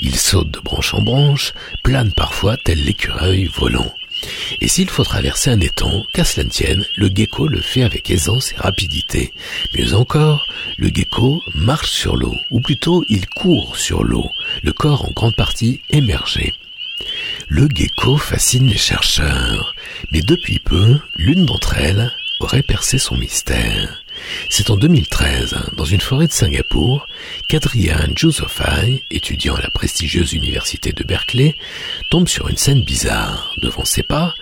Il 0.00 0.16
saute 0.16 0.50
de 0.50 0.58
branche 0.58 0.94
en 0.94 1.02
branche, 1.02 1.54
plane 1.84 2.10
parfois 2.10 2.56
tel 2.56 2.82
l'écureuil 2.82 3.44
volant. 3.44 3.94
Et 4.60 4.68
s'il 4.68 4.88
faut 4.88 5.04
traverser 5.04 5.50
un 5.50 5.60
étang, 5.60 6.04
qu'à 6.12 6.24
cela 6.24 6.44
ne 6.44 6.50
tienne, 6.50 6.84
le 6.96 7.08
gecko 7.08 7.48
le 7.48 7.60
fait 7.60 7.82
avec 7.82 8.10
aisance 8.10 8.52
et 8.52 8.56
rapidité. 8.56 9.32
Mieux 9.76 9.94
encore, 9.94 10.46
le 10.78 10.88
gecko 10.88 11.42
marche 11.54 11.90
sur 11.90 12.16
l'eau, 12.16 12.34
ou 12.50 12.60
plutôt 12.60 13.04
il 13.08 13.26
court 13.28 13.76
sur 13.76 14.04
l'eau, 14.04 14.30
le 14.62 14.72
corps 14.72 15.04
en 15.04 15.12
grande 15.12 15.36
partie 15.36 15.80
émergé. 15.90 16.54
Le 17.48 17.68
gecko 17.72 18.16
fascine 18.16 18.66
les 18.66 18.78
chercheurs, 18.78 19.74
mais 20.12 20.22
depuis 20.22 20.58
peu, 20.58 20.98
l'une 21.16 21.44
d'entre 21.44 21.76
elles 21.76 22.12
aurait 22.40 22.62
percé 22.62 22.98
son 22.98 23.16
mystère. 23.16 24.02
C'est 24.48 24.70
en 24.70 24.76
2013, 24.76 25.56
dans 25.76 25.84
une 25.84 26.00
forêt 26.00 26.26
de 26.26 26.32
Singapour, 26.32 27.06
qu'Adrian 27.48 28.08
Josofai, 28.14 29.04
étudiant 29.10 29.54
à 29.54 29.62
la 29.62 29.70
prestigieuse 29.70 30.32
université 30.32 30.92
de 30.92 31.04
Berkeley, 31.04 31.54
tombe 32.10 32.28
sur 32.28 32.48
une 32.48 32.56
scène 32.56 32.82
bizarre. 32.82 33.54
Devant 33.58 33.84
ses 33.84 34.02
pas, 34.02 34.34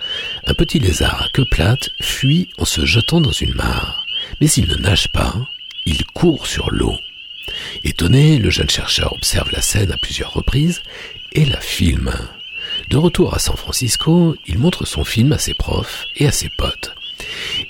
un 0.47 0.55
petit 0.55 0.79
lézard 0.79 1.23
à 1.23 1.29
queue 1.29 1.45
plate 1.45 1.91
fuit 2.01 2.49
en 2.59 2.65
se 2.65 2.85
jetant 2.85 3.21
dans 3.21 3.33
une 3.33 3.55
mare. 3.55 4.07
Mais 4.41 4.49
il 4.49 4.69
ne 4.69 4.77
nage 4.77 5.09
pas, 5.09 5.35
il 5.87 6.05
court 6.07 6.47
sur 6.47 6.71
l'eau. 6.71 6.97
Étonné, 7.85 8.39
le 8.39 8.51
jeune 8.51 8.71
chercheur 8.71 9.13
observe 9.13 9.51
la 9.53 9.63
scène 9.63 9.93
à 9.93 9.99
plusieurs 9.99 10.33
reprises 10.33 10.83
et 11.33 11.45
la 11.45 11.61
filme. 11.61 12.13
De 12.89 12.97
retour 12.97 13.35
à 13.35 13.39
San 13.39 13.57
Francisco, 13.57 14.37
il 14.47 14.59
montre 14.59 14.87
son 14.87 15.05
film 15.05 15.33
à 15.33 15.39
ses 15.39 15.55
profs 15.55 16.07
et 16.17 16.27
à 16.27 16.33
ses 16.33 16.49
potes. 16.49 16.95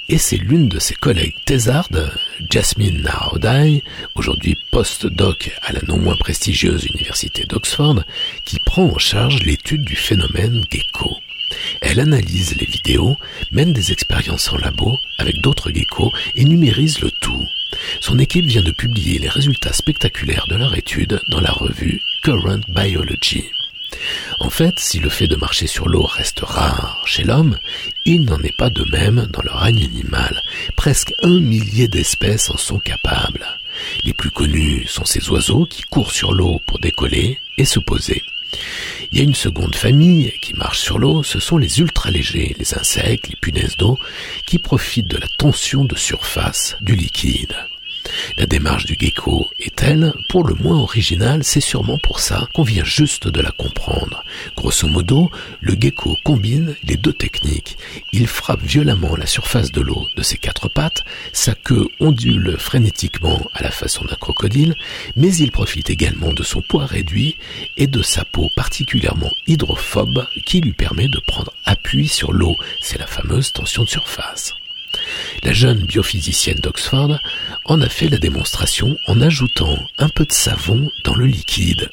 Et 0.08 0.18
c'est 0.18 0.36
l'une 0.36 0.68
de 0.68 0.78
ses 0.78 0.94
collègues 0.94 1.36
thésardes, 1.46 2.12
Jasmine 2.50 3.00
Narodai, 3.02 3.82
aujourd'hui 4.14 4.54
post-doc 4.70 5.50
à 5.62 5.72
la 5.72 5.80
non 5.88 5.98
moins 5.98 6.16
prestigieuse 6.16 6.84
université 6.84 7.44
d'Oxford, 7.44 8.02
qui 8.44 8.58
prend 8.60 8.84
en 8.84 8.98
charge 8.98 9.42
l'étude 9.44 9.82
du 9.82 9.96
phénomène 9.96 10.62
gecko. 10.70 11.16
Elle 11.80 12.00
analyse 12.00 12.54
les 12.56 12.66
vidéos, 12.66 13.16
mène 13.50 13.72
des 13.72 13.92
expériences 13.92 14.52
en 14.52 14.58
labo 14.58 14.98
avec 15.16 15.40
d'autres 15.40 15.70
geckos 15.72 16.12
et 16.34 16.44
numérise 16.44 17.00
le 17.00 17.10
tout. 17.10 17.48
Son 18.00 18.18
équipe 18.18 18.44
vient 18.44 18.62
de 18.62 18.72
publier 18.72 19.18
les 19.18 19.28
résultats 19.28 19.72
spectaculaires 19.72 20.46
de 20.48 20.56
leur 20.56 20.76
étude 20.76 21.22
dans 21.28 21.40
la 21.40 21.50
revue 21.50 22.02
Current 22.22 22.60
Biology. 22.68 23.44
En 24.40 24.50
fait, 24.50 24.78
si 24.78 24.98
le 24.98 25.08
fait 25.08 25.26
de 25.26 25.36
marcher 25.36 25.66
sur 25.66 25.88
l'eau 25.88 26.02
reste 26.02 26.40
rare 26.40 27.02
chez 27.06 27.24
l'homme, 27.24 27.58
il 28.04 28.24
n'en 28.24 28.40
est 28.40 28.56
pas 28.56 28.70
de 28.70 28.84
même 28.90 29.26
dans 29.30 29.42
le 29.42 29.52
règne 29.52 29.84
animal. 29.84 30.42
Presque 30.76 31.14
un 31.22 31.40
millier 31.40 31.88
d'espèces 31.88 32.50
en 32.50 32.56
sont 32.56 32.78
capables. 32.78 33.46
Les 34.02 34.12
plus 34.12 34.30
connus 34.30 34.86
sont 34.86 35.04
ces 35.04 35.28
oiseaux 35.30 35.66
qui 35.66 35.82
courent 35.82 36.12
sur 36.12 36.32
l'eau 36.32 36.60
pour 36.66 36.78
décoller 36.78 37.38
et 37.58 37.64
se 37.64 37.78
poser. 37.78 38.22
Il 39.10 39.18
y 39.18 39.20
a 39.20 39.24
une 39.24 39.34
seconde 39.34 39.74
famille 39.74 40.32
qui 40.40 40.54
marche 40.54 40.80
sur 40.80 40.98
l'eau, 40.98 41.22
ce 41.22 41.40
sont 41.40 41.58
les 41.58 41.80
ultra-légers, 41.80 42.54
les 42.58 42.74
insectes, 42.74 43.28
les 43.28 43.36
punaises 43.36 43.76
d'eau, 43.76 43.98
qui 44.46 44.58
profitent 44.58 45.08
de 45.08 45.18
la 45.18 45.28
tension 45.38 45.84
de 45.84 45.96
surface 45.96 46.76
du 46.80 46.94
liquide. 46.94 47.54
La 48.36 48.46
démarche 48.46 48.86
du 48.86 48.96
gecko 48.98 49.48
est-elle 49.58 50.12
pour 50.28 50.44
le 50.46 50.54
moins 50.54 50.78
originale 50.78 51.44
C'est 51.44 51.60
sûrement 51.60 51.98
pour 51.98 52.20
ça 52.20 52.48
qu'on 52.52 52.62
vient 52.62 52.84
juste 52.84 53.28
de 53.28 53.40
la 53.40 53.50
comprendre. 53.50 54.24
Grosso 54.56 54.88
modo, 54.88 55.30
le 55.60 55.76
gecko 55.78 56.16
combine 56.24 56.74
les 56.84 56.96
deux 56.96 57.12
techniques. 57.12 57.76
Il 58.12 58.26
frappe 58.26 58.62
violemment 58.62 59.16
la 59.16 59.26
surface 59.26 59.72
de 59.72 59.80
l'eau 59.80 60.08
de 60.16 60.22
ses 60.22 60.38
quatre 60.38 60.68
pattes, 60.68 61.04
sa 61.32 61.54
queue 61.54 61.88
ondule 62.00 62.56
frénétiquement 62.58 63.40
à 63.54 63.62
la 63.62 63.70
façon 63.70 64.04
d'un 64.04 64.16
crocodile, 64.16 64.74
mais 65.16 65.34
il 65.36 65.52
profite 65.52 65.90
également 65.90 66.32
de 66.32 66.42
son 66.42 66.62
poids 66.62 66.86
réduit 66.86 67.36
et 67.76 67.86
de 67.86 68.02
sa 68.02 68.24
peau 68.24 68.50
particulièrement 68.54 69.32
hydrophobe 69.46 70.26
qui 70.44 70.60
lui 70.60 70.72
permet 70.72 71.08
de 71.08 71.18
prendre 71.18 71.52
appui 71.64 72.08
sur 72.08 72.32
l'eau. 72.32 72.56
C'est 72.80 72.98
la 72.98 73.06
fameuse 73.06 73.52
tension 73.52 73.84
de 73.84 73.88
surface. 73.88 74.54
La 75.42 75.52
jeune 75.52 75.84
biophysicienne 75.84 76.58
d'Oxford 76.58 77.18
en 77.64 77.80
a 77.80 77.88
fait 77.88 78.08
la 78.08 78.18
démonstration 78.18 78.96
en 79.06 79.20
ajoutant 79.20 79.78
un 79.98 80.08
peu 80.08 80.24
de 80.24 80.32
savon 80.32 80.90
dans 81.04 81.14
le 81.14 81.26
liquide. 81.26 81.90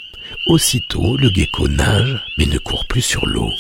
Aussitôt, 0.47 1.18
le 1.18 1.30
gecko 1.30 1.68
nage 1.68 2.20
mais 2.38 2.45
ne 2.45 2.58
court 2.58 2.86
plus 2.86 3.02
sur 3.02 3.26
l'eau. 3.26 3.52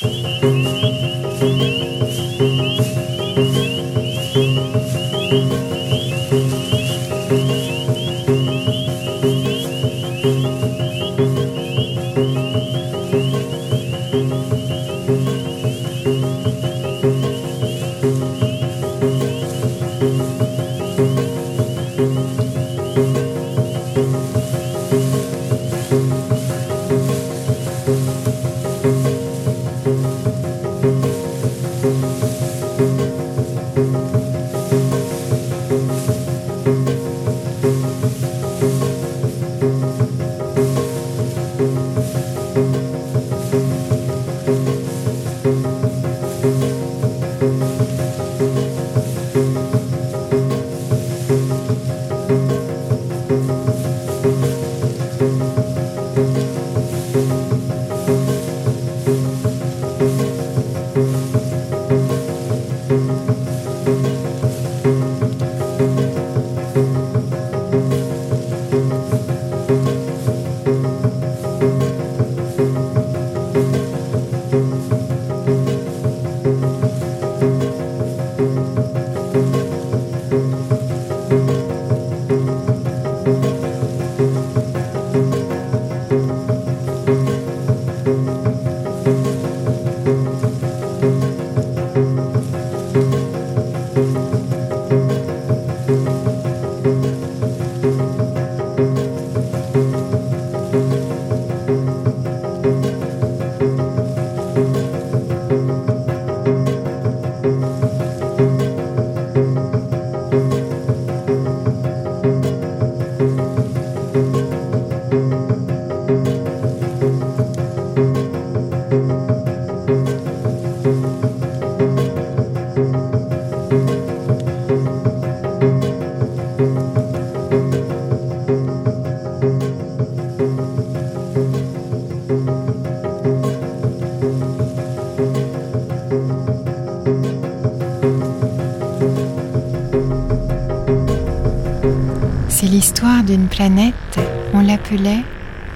D'une 143.31 143.47
planète, 143.47 144.19
on 144.53 144.59
l'appelait 144.59 145.23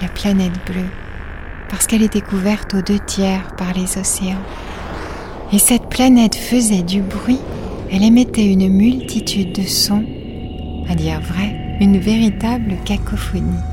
la 0.01 0.10
planète 0.10 0.60
bleue, 0.66 0.89
parce 1.70 1.88
qu'elle 1.88 2.03
était 2.03 2.20
couverte 2.20 2.74
aux 2.74 2.82
deux 2.82 2.99
tiers 2.99 3.56
par 3.56 3.74
les 3.74 3.97
océans. 3.97 4.43
Et 5.53 5.58
cette 5.58 5.88
planète 5.88 6.36
faisait 6.36 6.84
du 6.84 7.01
bruit, 7.01 7.39
elle 7.89 8.03
émettait 8.03 8.45
une 8.45 8.68
multitude 8.68 9.53
de 9.53 9.62
sons, 9.62 10.03
à 10.89 10.95
dire 10.95 11.22
vrai, 11.22 11.78
une 11.80 11.97
véritable 11.97 12.76
cacophonie. 12.84 13.64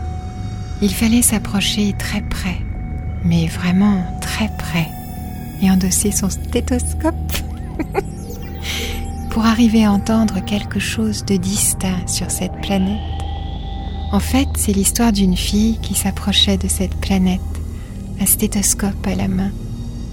Il 0.81 0.95
fallait 0.95 1.23
s'approcher 1.23 1.93
très 1.99 2.21
près, 2.21 2.59
mais 3.25 3.49
vraiment 3.49 4.05
très 4.21 4.49
près. 4.59 4.87
et 5.61 5.71
endosser 5.71 6.13
son 6.13 6.31
stéthoscope 6.31 7.15
pour 9.31 9.45
arriver 9.45 9.85
à 9.85 9.93
entendre 9.93 10.45
quelque 10.45 10.79
chose 10.79 11.25
de 11.25 11.37
distinct 11.37 12.07
sur 12.07 12.31
cette 12.31 12.61
planète. 12.63 13.12
En 14.13 14.21
fait, 14.21 14.49
c'est 14.57 14.73
l'histoire 14.73 15.11
d'une 15.11 15.37
fille 15.37 15.79
qui 15.81 15.95
s'approchait 15.95 16.59
de 16.59 16.69
cette 16.69 16.95
planète, 16.97 17.41
un 18.21 18.27
stéthoscope 18.27 19.07
à 19.07 19.15
la 19.15 19.27
main, 19.27 19.51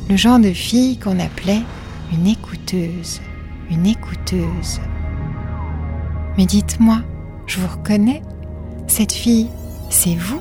le 0.09 0.15
genre 0.15 0.39
de 0.39 0.53
fille 0.53 0.97
qu'on 0.97 1.19
appelait 1.19 1.61
une 2.13 2.25
écouteuse, 2.25 3.19
une 3.69 3.85
écouteuse. 3.85 4.79
Mais 6.37 6.45
dites-moi, 6.45 7.01
je 7.45 7.59
vous 7.59 7.67
reconnais, 7.67 8.21
cette 8.87 9.11
fille, 9.11 9.49
c'est 9.89 10.15
vous? 10.15 10.39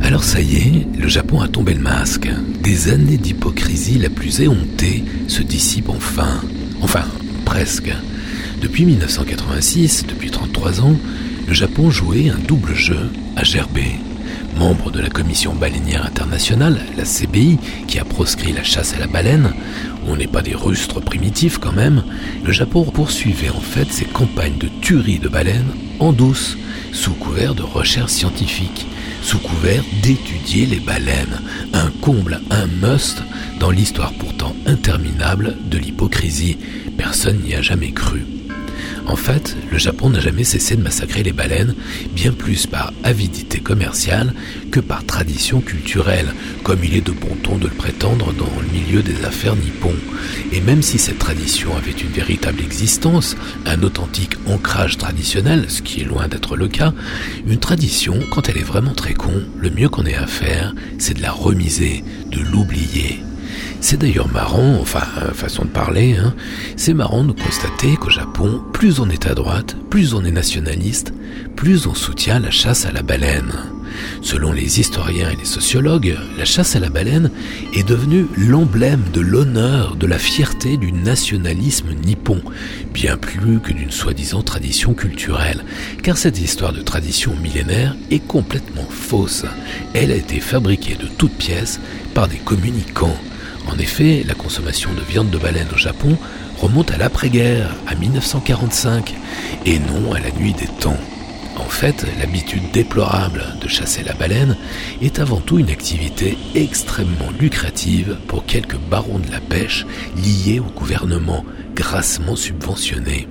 Alors 0.00 0.24
ça 0.24 0.40
y 0.40 0.56
est, 0.56 0.86
le 0.98 1.06
Japon 1.06 1.42
a 1.42 1.48
tombé 1.48 1.74
le 1.74 1.80
masque. 1.80 2.30
Des 2.62 2.88
années 2.88 3.18
d'hypocrisie 3.18 3.98
la 3.98 4.08
plus 4.08 4.40
éhontée 4.40 5.04
se 5.28 5.42
dissipent 5.42 5.90
enfin. 5.90 6.40
Enfin, 6.80 7.04
presque. 7.44 7.92
Depuis 8.62 8.86
1986, 8.86 10.06
depuis 10.06 10.30
33 10.30 10.80
ans, 10.80 10.96
le 11.46 11.52
Japon 11.52 11.90
jouait 11.90 12.30
un 12.30 12.38
double 12.38 12.74
jeu 12.74 13.10
à 13.36 13.44
gerber. 13.44 13.96
Membre 14.58 14.90
de 14.90 15.00
la 15.00 15.10
Commission 15.10 15.54
baleinière 15.54 16.06
internationale, 16.06 16.80
la 16.96 17.04
CBI, 17.04 17.58
qui 17.86 17.98
a 17.98 18.06
proscrit 18.06 18.54
la 18.54 18.64
chasse 18.64 18.94
à 18.94 19.00
la 19.00 19.06
baleine, 19.06 19.52
on 20.06 20.16
n'est 20.16 20.26
pas 20.26 20.40
des 20.40 20.54
rustres 20.54 21.02
primitifs 21.02 21.58
quand 21.58 21.72
même, 21.72 22.04
le 22.42 22.52
Japon 22.52 22.84
poursuivait 22.84 23.50
en 23.50 23.60
fait 23.60 23.92
ses 23.92 24.06
campagnes 24.06 24.56
de 24.56 24.68
tuerie 24.80 25.18
de 25.18 25.28
baleines 25.28 25.74
en 26.00 26.12
douce, 26.12 26.56
sous 26.92 27.14
couvert 27.14 27.54
de 27.54 27.62
recherche 27.62 28.12
scientifique, 28.12 28.86
sous 29.22 29.38
couvert 29.38 29.82
d'étudier 30.02 30.66
les 30.66 30.80
baleines, 30.80 31.40
un 31.72 31.90
comble, 32.00 32.40
un 32.50 32.66
must 32.66 33.22
dans 33.58 33.70
l'histoire 33.70 34.12
pourtant 34.12 34.54
interminable 34.66 35.56
de 35.64 35.78
l'hypocrisie. 35.78 36.58
Personne 36.96 37.40
n'y 37.40 37.54
a 37.54 37.62
jamais 37.62 37.92
cru. 37.92 38.24
En 39.06 39.16
fait, 39.16 39.56
le 39.70 39.78
Japon 39.78 40.10
n'a 40.10 40.20
jamais 40.20 40.44
cessé 40.44 40.76
de 40.76 40.82
massacrer 40.82 41.22
les 41.22 41.32
baleines, 41.32 41.74
bien 42.14 42.32
plus 42.32 42.66
par 42.66 42.92
avidité 43.02 43.58
commerciale 43.58 44.32
que 44.70 44.80
par 44.80 45.04
tradition 45.04 45.60
culturelle, 45.60 46.32
comme 46.62 46.84
il 46.84 46.96
est 46.96 47.06
de 47.06 47.12
bon 47.12 47.34
ton 47.42 47.56
de 47.56 47.64
le 47.64 47.74
prétendre 47.74 48.32
dans 48.32 48.50
le 48.60 48.72
milieu 48.72 49.02
des 49.02 49.24
affaires 49.24 49.56
nippon. 49.56 49.94
Et 50.52 50.60
même 50.60 50.82
si 50.82 50.98
cette 50.98 51.18
tradition 51.18 51.76
avait 51.76 51.90
une 51.90 52.10
véritable 52.10 52.60
existence, 52.60 53.36
un 53.66 53.82
authentique 53.82 54.36
ancrage 54.46 54.98
traditionnel, 54.98 55.66
ce 55.68 55.82
qui 55.82 56.00
est 56.00 56.04
loin 56.04 56.28
d'être 56.28 56.56
le 56.56 56.68
cas, 56.68 56.92
une 57.46 57.58
tradition, 57.58 58.18
quand 58.30 58.48
elle 58.48 58.58
est 58.58 58.62
vraiment 58.62 58.94
très 58.94 59.14
con, 59.14 59.42
le 59.58 59.70
mieux 59.70 59.88
qu'on 59.88 60.06
ait 60.06 60.14
à 60.14 60.26
faire, 60.26 60.74
c'est 60.98 61.14
de 61.14 61.22
la 61.22 61.32
remiser, 61.32 62.04
de 62.30 62.40
l'oublier. 62.40 63.22
C'est 63.80 63.98
d'ailleurs 63.98 64.32
marrant, 64.32 64.78
enfin, 64.80 65.02
façon 65.34 65.64
de 65.64 65.70
parler, 65.70 66.16
hein, 66.16 66.34
c'est 66.76 66.94
marrant 66.94 67.24
de 67.24 67.32
constater 67.32 67.96
qu'au 67.96 68.10
Japon, 68.10 68.62
plus 68.72 69.00
on 69.00 69.08
est 69.08 69.26
à 69.26 69.34
droite, 69.34 69.76
plus 69.90 70.14
on 70.14 70.24
est 70.24 70.30
nationaliste, 70.30 71.12
plus 71.56 71.86
on 71.86 71.94
soutient 71.94 72.38
la 72.38 72.50
chasse 72.50 72.86
à 72.86 72.92
la 72.92 73.02
baleine. 73.02 73.52
Selon 74.20 74.52
les 74.52 74.80
historiens 74.80 75.30
et 75.30 75.36
les 75.36 75.44
sociologues, 75.44 76.16
la 76.38 76.44
chasse 76.44 76.76
à 76.76 76.80
la 76.80 76.88
baleine 76.88 77.30
est 77.74 77.86
devenue 77.86 78.26
l'emblème 78.36 79.02
de 79.12 79.20
l'honneur, 79.20 79.96
de 79.96 80.06
la 80.06 80.18
fierté 80.18 80.76
du 80.76 80.92
nationalisme 80.92 81.92
nippon, 82.04 82.40
bien 82.92 83.16
plus 83.16 83.60
que 83.60 83.72
d'une 83.72 83.90
soi-disant 83.90 84.42
tradition 84.42 84.94
culturelle, 84.94 85.64
car 86.02 86.16
cette 86.16 86.40
histoire 86.40 86.72
de 86.72 86.82
tradition 86.82 87.34
millénaire 87.42 87.96
est 88.10 88.26
complètement 88.26 88.86
fausse. 88.88 89.44
Elle 89.94 90.12
a 90.12 90.16
été 90.16 90.40
fabriquée 90.40 90.94
de 90.94 91.06
toutes 91.18 91.36
pièces 91.36 91.80
par 92.14 92.28
des 92.28 92.38
communicants. 92.38 93.16
En 93.68 93.78
effet, 93.78 94.24
la 94.26 94.34
consommation 94.34 94.92
de 94.92 95.00
viande 95.00 95.30
de 95.30 95.38
baleine 95.38 95.68
au 95.72 95.78
Japon 95.78 96.16
remonte 96.58 96.90
à 96.90 96.96
l'après-guerre, 96.96 97.74
à 97.86 97.94
1945, 97.94 99.14
et 99.66 99.78
non 99.78 100.12
à 100.12 100.20
la 100.20 100.30
nuit 100.32 100.52
des 100.52 100.66
temps. 100.66 100.98
En 101.56 101.68
fait, 101.68 102.06
l'habitude 102.18 102.70
déplorable 102.72 103.44
de 103.60 103.68
chasser 103.68 104.02
la 104.02 104.14
baleine 104.14 104.56
est 105.02 105.18
avant 105.18 105.40
tout 105.40 105.58
une 105.58 105.70
activité 105.70 106.36
extrêmement 106.54 107.30
lucrative 107.38 108.16
pour 108.26 108.46
quelques 108.46 108.78
barons 108.78 109.18
de 109.18 109.30
la 109.30 109.40
pêche 109.40 109.86
liés 110.16 110.60
au 110.60 110.78
gouvernement 110.78 111.44
grassement 111.74 112.36
subventionné. 112.36 113.28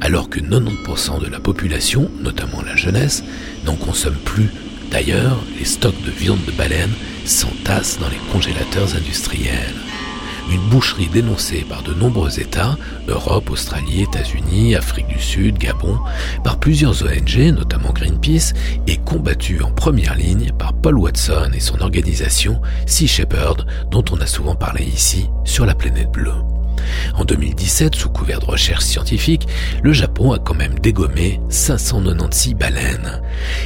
Alors 0.00 0.28
que 0.28 0.40
90% 0.40 1.20
de 1.20 1.28
la 1.28 1.40
population, 1.40 2.10
notamment 2.20 2.62
la 2.62 2.76
jeunesse, 2.76 3.24
n'en 3.64 3.74
consomme 3.74 4.18
plus. 4.24 4.50
D'ailleurs, 4.90 5.38
les 5.58 5.64
stocks 5.64 6.00
de 6.04 6.10
viande 6.10 6.44
de 6.46 6.52
baleine 6.52 6.92
s'entassent 7.24 7.98
dans 7.98 8.08
les 8.08 8.20
congélateurs 8.32 8.94
industriels. 8.96 9.74
Une 10.50 10.68
boucherie 10.68 11.08
dénoncée 11.08 11.66
par 11.68 11.82
de 11.82 11.92
nombreux 11.92 12.38
États, 12.38 12.76
Europe, 13.08 13.50
Australie, 13.50 14.02
États-Unis, 14.02 14.76
Afrique 14.76 15.08
du 15.08 15.20
Sud, 15.20 15.58
Gabon, 15.58 15.98
par 16.44 16.60
plusieurs 16.60 17.02
ONG, 17.02 17.52
notamment 17.52 17.92
Greenpeace, 17.92 18.52
et 18.86 18.98
combattue 18.98 19.60
en 19.62 19.72
première 19.72 20.14
ligne 20.14 20.52
par 20.56 20.72
Paul 20.72 20.98
Watson 20.98 21.50
et 21.52 21.60
son 21.60 21.80
organisation 21.80 22.60
Sea 22.86 23.08
Shepherd, 23.08 23.66
dont 23.90 24.04
on 24.12 24.20
a 24.20 24.26
souvent 24.26 24.54
parlé 24.54 24.84
ici 24.84 25.28
sur 25.44 25.66
la 25.66 25.74
planète 25.74 26.12
bleue. 26.12 26.55
En 27.14 27.24
2017, 27.24 27.94
sous 27.94 28.10
couvert 28.10 28.40
de 28.40 28.46
recherche 28.46 28.84
scientifique, 28.84 29.46
le 29.82 29.92
Japon 29.92 30.32
a 30.32 30.38
quand 30.38 30.54
même 30.54 30.78
dégommé 30.78 31.40
596 31.48 32.54
baleines. 32.54 33.22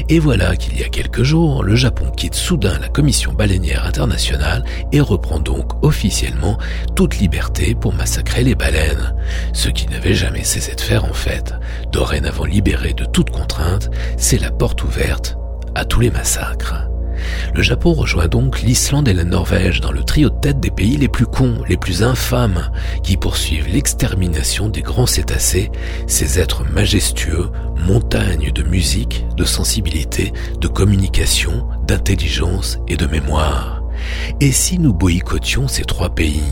Et 0.08 0.18
voilà 0.18 0.56
qu'il 0.56 0.78
y 0.78 0.84
a 0.84 0.88
quelques 0.88 1.22
jours, 1.22 1.62
le 1.62 1.76
Japon 1.76 2.10
quitte 2.10 2.34
soudain 2.34 2.78
la 2.80 2.88
Commission 2.88 3.32
baleinière 3.32 3.86
internationale 3.86 4.64
et 4.92 5.00
reprend 5.00 5.40
donc 5.40 5.84
officiellement 5.84 6.58
toute 6.94 7.18
liberté 7.18 7.74
pour 7.74 7.92
massacrer 7.94 8.44
les 8.44 8.54
baleines. 8.54 9.14
Ce 9.52 9.68
qui 9.68 9.86
n'avait 9.88 10.14
jamais 10.14 10.44
cessé 10.44 10.74
de 10.74 10.80
faire 10.80 11.04
en 11.04 11.14
fait. 11.14 11.54
Dorénavant 11.92 12.44
libéré 12.44 12.94
de 12.94 13.04
toute 13.04 13.30
contrainte, 13.30 13.90
c'est 14.16 14.40
la 14.40 14.50
porte 14.50 14.82
ouverte 14.84 15.36
à 15.74 15.84
tous 15.84 16.00
les 16.00 16.10
massacres. 16.10 16.89
Le 17.54 17.62
Japon 17.62 17.92
rejoint 17.92 18.28
donc 18.28 18.62
l'Islande 18.62 19.08
et 19.08 19.12
la 19.12 19.24
Norvège 19.24 19.80
dans 19.80 19.92
le 19.92 20.04
trio 20.04 20.30
de 20.30 20.38
tête 20.40 20.60
des 20.60 20.70
pays 20.70 20.96
les 20.96 21.08
plus 21.08 21.26
cons, 21.26 21.62
les 21.68 21.76
plus 21.76 22.02
infâmes, 22.02 22.70
qui 23.02 23.16
poursuivent 23.16 23.68
l'extermination 23.68 24.68
des 24.68 24.82
grands 24.82 25.06
cétacés, 25.06 25.70
ces 26.06 26.38
êtres 26.38 26.64
majestueux, 26.64 27.50
montagnes 27.86 28.52
de 28.52 28.62
musique, 28.62 29.26
de 29.36 29.44
sensibilité, 29.44 30.32
de 30.60 30.68
communication, 30.68 31.66
d'intelligence 31.86 32.78
et 32.88 32.96
de 32.96 33.06
mémoire. 33.06 33.82
Et 34.40 34.52
si 34.52 34.78
nous 34.78 34.94
boycottions 34.94 35.68
ces 35.68 35.84
trois 35.84 36.10
pays? 36.10 36.42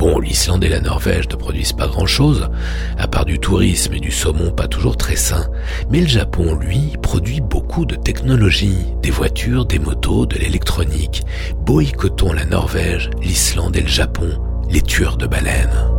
Bon, 0.00 0.18
l'Islande 0.18 0.64
et 0.64 0.70
la 0.70 0.80
Norvège 0.80 1.28
ne 1.28 1.36
produisent 1.36 1.74
pas 1.74 1.86
grand-chose, 1.86 2.48
à 2.96 3.06
part 3.06 3.26
du 3.26 3.38
tourisme 3.38 3.92
et 3.92 4.00
du 4.00 4.10
saumon 4.10 4.50
pas 4.50 4.66
toujours 4.66 4.96
très 4.96 5.14
sain, 5.14 5.46
mais 5.90 6.00
le 6.00 6.06
Japon, 6.06 6.54
lui, 6.54 6.94
produit 7.02 7.42
beaucoup 7.42 7.84
de 7.84 7.96
technologies, 7.96 8.86
des 9.02 9.10
voitures, 9.10 9.66
des 9.66 9.78
motos, 9.78 10.24
de 10.24 10.38
l'électronique. 10.38 11.22
Boycottons 11.66 12.32
la 12.32 12.46
Norvège, 12.46 13.10
l'Islande 13.20 13.76
et 13.76 13.82
le 13.82 13.88
Japon, 13.88 14.30
les 14.70 14.80
tueurs 14.80 15.18
de 15.18 15.26
baleines. 15.26 15.90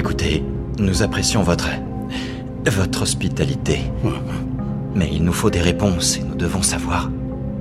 Écoutez, 0.00 0.42
nous 0.78 1.02
apprécions 1.02 1.42
votre. 1.42 1.68
votre 2.64 3.02
hospitalité. 3.02 3.80
Mais 4.94 5.10
il 5.12 5.22
nous 5.22 5.34
faut 5.34 5.50
des 5.50 5.60
réponses 5.60 6.16
et 6.16 6.22
nous 6.22 6.36
devons 6.36 6.62
savoir 6.62 7.10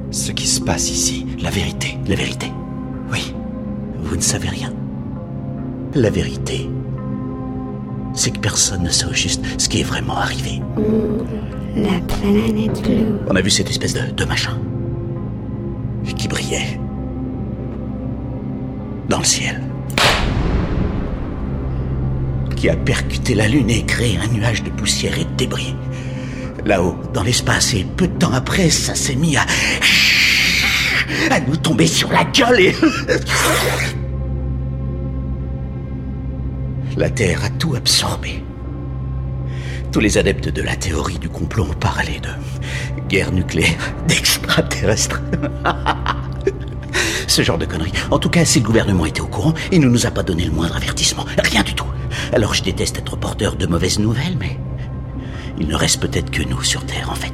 ce 0.09 0.31
qui 0.31 0.47
se 0.47 0.61
passe 0.61 0.89
ici, 0.89 1.27
la 1.41 1.49
vérité. 1.49 1.97
La 2.07 2.15
vérité 2.15 2.49
Oui. 3.11 3.35
Vous 4.01 4.15
ne 4.15 4.21
savez 4.21 4.47
rien. 4.47 4.71
La 5.95 6.09
vérité, 6.09 6.69
c'est 8.13 8.31
que 8.31 8.39
personne 8.39 8.83
ne 8.83 8.89
sait 8.89 9.07
au 9.07 9.13
juste 9.13 9.43
ce 9.57 9.67
qui 9.67 9.81
est 9.81 9.83
vraiment 9.83 10.15
arrivé. 10.15 10.61
La 11.75 11.99
planète 12.07 12.81
bleue. 12.83 13.19
On 13.29 13.35
a 13.35 13.41
vu 13.41 13.49
cette 13.49 13.69
espèce 13.69 13.93
de, 13.93 14.11
de 14.15 14.23
machin 14.23 14.57
qui 16.15 16.29
brillait 16.29 16.79
dans 19.09 19.19
le 19.19 19.25
ciel, 19.25 19.61
qui 22.60 22.70
a 22.70 22.76
percuté 22.76 23.36
la 23.36 23.47
Lune 23.47 23.70
et 23.70 23.86
créé 23.86 24.18
un 24.18 24.28
nuage 24.28 24.64
de 24.64 24.70
poussière 24.70 25.18
et 25.18 25.24
de 25.24 25.32
débris. 25.38 25.74
Là-haut, 26.66 26.97
dans 27.14 27.24
l'espace, 27.24 27.74
et 27.74 27.86
peu 27.86 28.05
de 28.05 28.18
temps 28.18 28.34
après, 28.34 28.70
ça 28.70 28.95
s'est 28.95 29.16
mis 29.16 29.38
à... 29.38 29.45
à 31.32 31.39
nous 31.39 31.55
tomber 31.55 31.88
sur 31.88 32.12
la 32.12 32.26
gueule 32.26 32.60
et... 32.60 32.76
La 36.97 37.10
Terre 37.10 37.45
a 37.45 37.49
tout 37.49 37.76
absorbé. 37.76 38.43
Tous 39.93 40.01
les 40.01 40.18
adeptes 40.18 40.49
de 40.49 40.62
la 40.62 40.76
théorie 40.76 41.18
du 41.18 41.30
complot 41.30 41.64
ont 41.64 41.74
parlé 41.74 42.20
de 42.20 42.28
guerre 43.07 43.32
nucléaire, 43.32 43.93
d'extraterrestres. 44.07 45.22
Ce 47.28 47.41
genre 47.41 47.57
de 47.57 47.66
conneries. 47.66 47.93
En 48.12 48.20
tout 48.20 48.30
cas, 48.30 48.43
si 48.43 48.60
le 48.60 48.66
gouvernement 48.66 49.05
était 49.05 49.22
au 49.22 49.28
courant, 49.28 49.53
il 49.72 49.80
ne 49.80 49.88
nous 49.88 50.05
a 50.05 50.12
pas 50.12 50.24
donné 50.24 50.43
le 50.43 50.51
moindre 50.51 50.76
avertissement. 50.76 51.24
Rien 51.38 51.64
du 51.64 51.74
tout. 51.74 51.88
Alors 52.32 52.53
je 52.53 52.63
déteste 52.63 52.97
être 52.99 53.17
porteur 53.17 53.55
de 53.55 53.65
mauvaises 53.65 53.99
nouvelles, 53.99 54.38
mais 54.39 54.57
il 55.59 55.67
ne 55.67 55.75
reste 55.75 55.99
peut-être 56.01 56.32
que 56.32 56.43
nous 56.43 56.63
sur 56.63 56.86
Terre, 56.86 57.09
en 57.09 57.15
fait. 57.15 57.34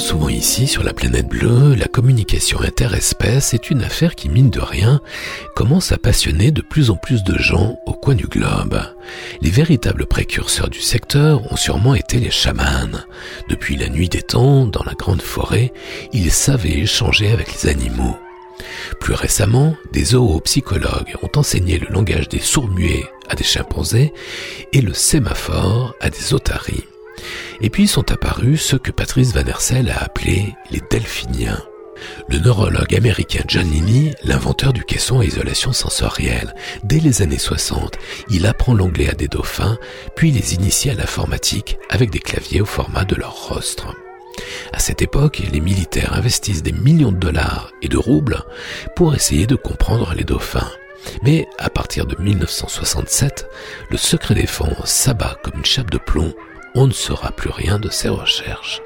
Souvent 0.00 0.28
ici, 0.28 0.66
sur 0.66 0.82
la 0.82 0.92
planète 0.92 1.28
bleue, 1.28 1.74
la 1.74 1.86
communication 1.86 2.60
interespèce 2.60 3.54
est 3.54 3.70
une 3.70 3.82
affaire 3.82 4.14
qui, 4.14 4.28
mine 4.28 4.50
de 4.50 4.60
rien, 4.60 5.00
commence 5.54 5.92
à 5.92 5.98
passionner 5.98 6.50
de 6.50 6.62
plus 6.62 6.90
en 6.90 6.96
plus 6.96 7.22
de 7.22 7.36
gens 7.38 7.78
au 7.86 7.92
coin 7.92 8.14
du 8.14 8.26
globe. 8.26 8.80
Les 9.42 9.50
véritables 9.50 10.06
précurseurs 10.06 10.70
du 10.70 10.80
secteur 10.80 11.52
ont 11.52 11.56
sûrement 11.56 11.94
été 11.94 12.18
les 12.18 12.30
chamans. 12.30 13.04
Depuis 13.48 13.76
la 13.76 13.88
nuit 13.88 14.08
des 14.08 14.22
temps, 14.22 14.66
dans 14.66 14.84
la 14.84 14.94
grande 14.94 15.22
forêt, 15.22 15.72
ils 16.12 16.32
savaient 16.32 16.78
échanger 16.78 17.30
avec 17.30 17.52
les 17.52 17.68
animaux. 17.68 18.16
Plus 19.00 19.14
récemment, 19.14 19.74
des 19.92 20.04
zoopsychologues 20.06 21.14
ont 21.22 21.38
enseigné 21.38 21.78
le 21.78 21.88
langage 21.88 22.28
des 22.28 22.40
sourds-muets 22.40 23.04
à 23.28 23.34
des 23.34 23.44
chimpanzés 23.44 24.12
et 24.72 24.80
le 24.80 24.94
sémaphore 24.94 25.94
à 26.00 26.10
des 26.10 26.34
otaries. 26.34 26.89
Et 27.60 27.70
puis 27.70 27.86
sont 27.86 28.10
apparus 28.10 28.62
ceux 28.62 28.78
que 28.78 28.90
Patrice 28.90 29.34
Van 29.34 29.46
Hersel 29.46 29.90
a 29.90 30.02
appelés 30.02 30.54
les 30.70 30.80
delphiniens. 30.90 31.62
Le 32.28 32.38
neurologue 32.38 32.94
américain 32.94 33.42
John 33.46 33.70
Lilly, 33.70 34.14
l'inventeur 34.24 34.72
du 34.72 34.84
caisson 34.84 35.20
à 35.20 35.24
isolation 35.24 35.72
sensorielle, 35.72 36.54
dès 36.82 37.00
les 37.00 37.20
années 37.20 37.38
60, 37.38 37.98
il 38.30 38.46
apprend 38.46 38.72
l'anglais 38.72 39.10
à 39.10 39.14
des 39.14 39.28
dauphins, 39.28 39.78
puis 40.16 40.30
les 40.30 40.54
initie 40.54 40.88
à 40.88 40.94
l'informatique 40.94 41.78
avec 41.90 42.10
des 42.10 42.18
claviers 42.18 42.62
au 42.62 42.66
format 42.66 43.04
de 43.04 43.16
leur 43.16 43.48
rostre. 43.48 43.94
À 44.72 44.78
cette 44.78 45.02
époque, 45.02 45.42
les 45.52 45.60
militaires 45.60 46.14
investissent 46.14 46.62
des 46.62 46.72
millions 46.72 47.12
de 47.12 47.18
dollars 47.18 47.72
et 47.82 47.88
de 47.88 47.98
roubles 47.98 48.42
pour 48.96 49.14
essayer 49.14 49.46
de 49.46 49.56
comprendre 49.56 50.14
les 50.14 50.24
dauphins. 50.24 50.70
Mais 51.22 51.48
à 51.58 51.70
partir 51.70 52.06
de 52.06 52.16
1967, 52.20 53.46
le 53.90 53.96
secret 53.96 54.34
défense 54.34 54.90
s'abat 54.90 55.36
comme 55.42 55.58
une 55.58 55.64
chape 55.64 55.90
de 55.90 55.98
plomb, 55.98 56.32
on 56.74 56.86
ne 56.86 56.92
saura 56.92 57.32
plus 57.32 57.50
rien 57.50 57.78
de 57.78 57.90
ces 57.90 58.08
recherches. 58.08 58.80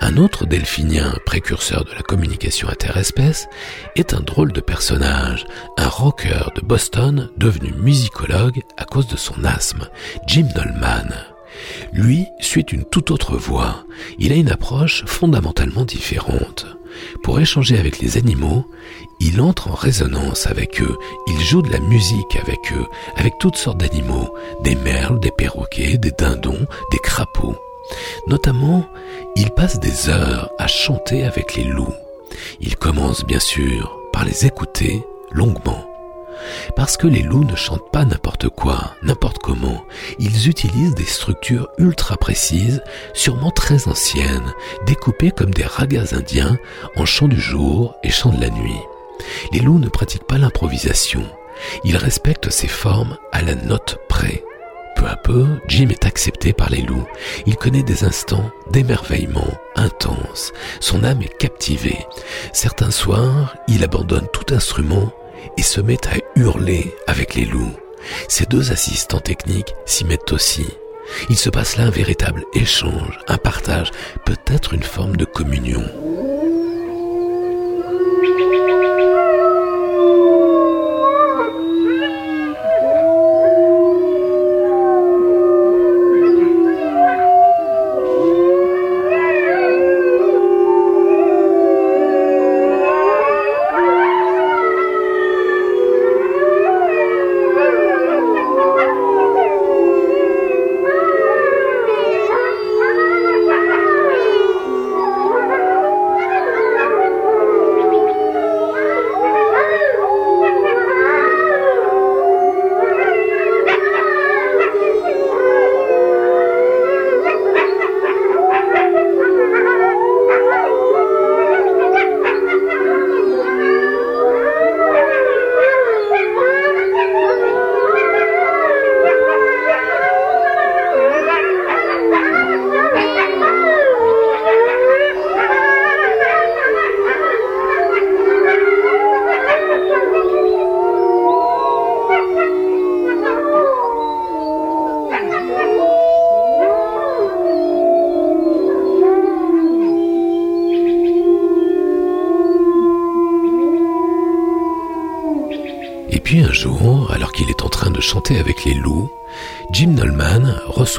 Un 0.00 0.16
autre 0.16 0.46
delphinien 0.46 1.14
précurseur 1.26 1.84
de 1.84 1.92
la 1.92 2.02
communication 2.02 2.68
interespèce 2.68 3.48
est 3.96 4.14
un 4.14 4.20
drôle 4.20 4.52
de 4.52 4.60
personnage, 4.60 5.46
un 5.76 5.88
rocker 5.88 6.50
de 6.56 6.62
Boston 6.62 7.30
devenu 7.36 7.72
musicologue 7.72 8.62
à 8.76 8.84
cause 8.84 9.08
de 9.08 9.16
son 9.16 9.44
asthme, 9.44 9.88
Jim 10.26 10.48
Dolman. 10.54 11.08
Lui 11.92 12.26
suit 12.40 12.64
une 12.72 12.84
toute 12.84 13.10
autre 13.10 13.36
voie. 13.36 13.84
Il 14.18 14.32
a 14.32 14.36
une 14.36 14.50
approche 14.50 15.04
fondamentalement 15.04 15.84
différente. 15.84 16.66
Pour 17.22 17.40
échanger 17.40 17.78
avec 17.78 17.98
les 17.98 18.16
animaux, 18.16 18.64
il 19.20 19.40
entre 19.40 19.68
en 19.68 19.74
résonance 19.74 20.46
avec 20.46 20.80
eux, 20.80 20.96
il 21.26 21.40
joue 21.40 21.62
de 21.62 21.70
la 21.70 21.80
musique 21.80 22.36
avec 22.36 22.72
eux, 22.72 22.86
avec 23.16 23.34
toutes 23.38 23.56
sortes 23.56 23.78
d'animaux, 23.78 24.34
des 24.62 24.74
merles, 24.76 25.20
des 25.20 25.30
perroquets, 25.30 25.98
des 25.98 26.12
dindons, 26.12 26.66
des 26.92 26.98
crapauds. 26.98 27.56
Notamment, 28.26 28.86
il 29.36 29.50
passe 29.50 29.80
des 29.80 30.08
heures 30.08 30.50
à 30.58 30.66
chanter 30.66 31.24
avec 31.24 31.56
les 31.56 31.64
loups. 31.64 31.94
Il 32.60 32.76
commence 32.76 33.24
bien 33.24 33.40
sûr 33.40 33.98
par 34.12 34.24
les 34.24 34.46
écouter 34.46 35.04
longuement. 35.32 35.89
Parce 36.76 36.96
que 36.96 37.06
les 37.06 37.22
loups 37.22 37.44
ne 37.44 37.56
chantent 37.56 37.90
pas 37.92 38.04
n'importe 38.04 38.48
quoi, 38.48 38.94
n'importe 39.02 39.38
comment. 39.38 39.84
Ils 40.18 40.48
utilisent 40.48 40.94
des 40.94 41.04
structures 41.04 41.68
ultra 41.78 42.16
précises, 42.16 42.82
sûrement 43.14 43.50
très 43.50 43.88
anciennes, 43.88 44.52
découpées 44.86 45.30
comme 45.30 45.52
des 45.52 45.64
ragas 45.64 46.14
indiens 46.14 46.58
en 46.96 47.04
chant 47.04 47.28
du 47.28 47.40
jour 47.40 47.96
et 48.02 48.10
chant 48.10 48.30
de 48.30 48.40
la 48.40 48.50
nuit. 48.50 48.80
Les 49.52 49.60
loups 49.60 49.78
ne 49.78 49.88
pratiquent 49.88 50.26
pas 50.26 50.38
l'improvisation. 50.38 51.24
Ils 51.84 51.96
respectent 51.96 52.50
ces 52.50 52.68
formes 52.68 53.16
à 53.32 53.42
la 53.42 53.54
note 53.54 53.98
près. 54.08 54.42
Peu 54.96 55.06
à 55.06 55.16
peu, 55.16 55.46
Jim 55.68 55.88
est 55.90 56.04
accepté 56.04 56.52
par 56.52 56.68
les 56.70 56.82
loups. 56.82 57.06
Il 57.46 57.56
connaît 57.56 57.82
des 57.82 58.04
instants 58.04 58.50
d'émerveillement 58.70 59.48
intense. 59.76 60.52
Son 60.80 61.04
âme 61.04 61.22
est 61.22 61.38
captivée. 61.38 62.06
Certains 62.52 62.90
soirs, 62.90 63.54
il 63.68 63.82
abandonne 63.84 64.26
tout 64.32 64.54
instrument 64.54 65.10
et 65.56 65.62
se 65.62 65.80
met 65.80 66.06
à 66.06 66.16
hurler 66.36 66.94
avec 67.06 67.34
les 67.34 67.44
loups. 67.44 67.76
Ses 68.28 68.46
deux 68.46 68.72
assistants 68.72 69.20
techniques 69.20 69.74
s'y 69.86 70.04
mettent 70.04 70.32
aussi. 70.32 70.66
Il 71.28 71.36
se 71.36 71.50
passe 71.50 71.76
là 71.76 71.84
un 71.84 71.90
véritable 71.90 72.44
échange, 72.54 73.18
un 73.28 73.36
partage, 73.36 73.90
peut-être 74.24 74.74
une 74.74 74.82
forme 74.82 75.16
de 75.16 75.24
communion. 75.24 75.84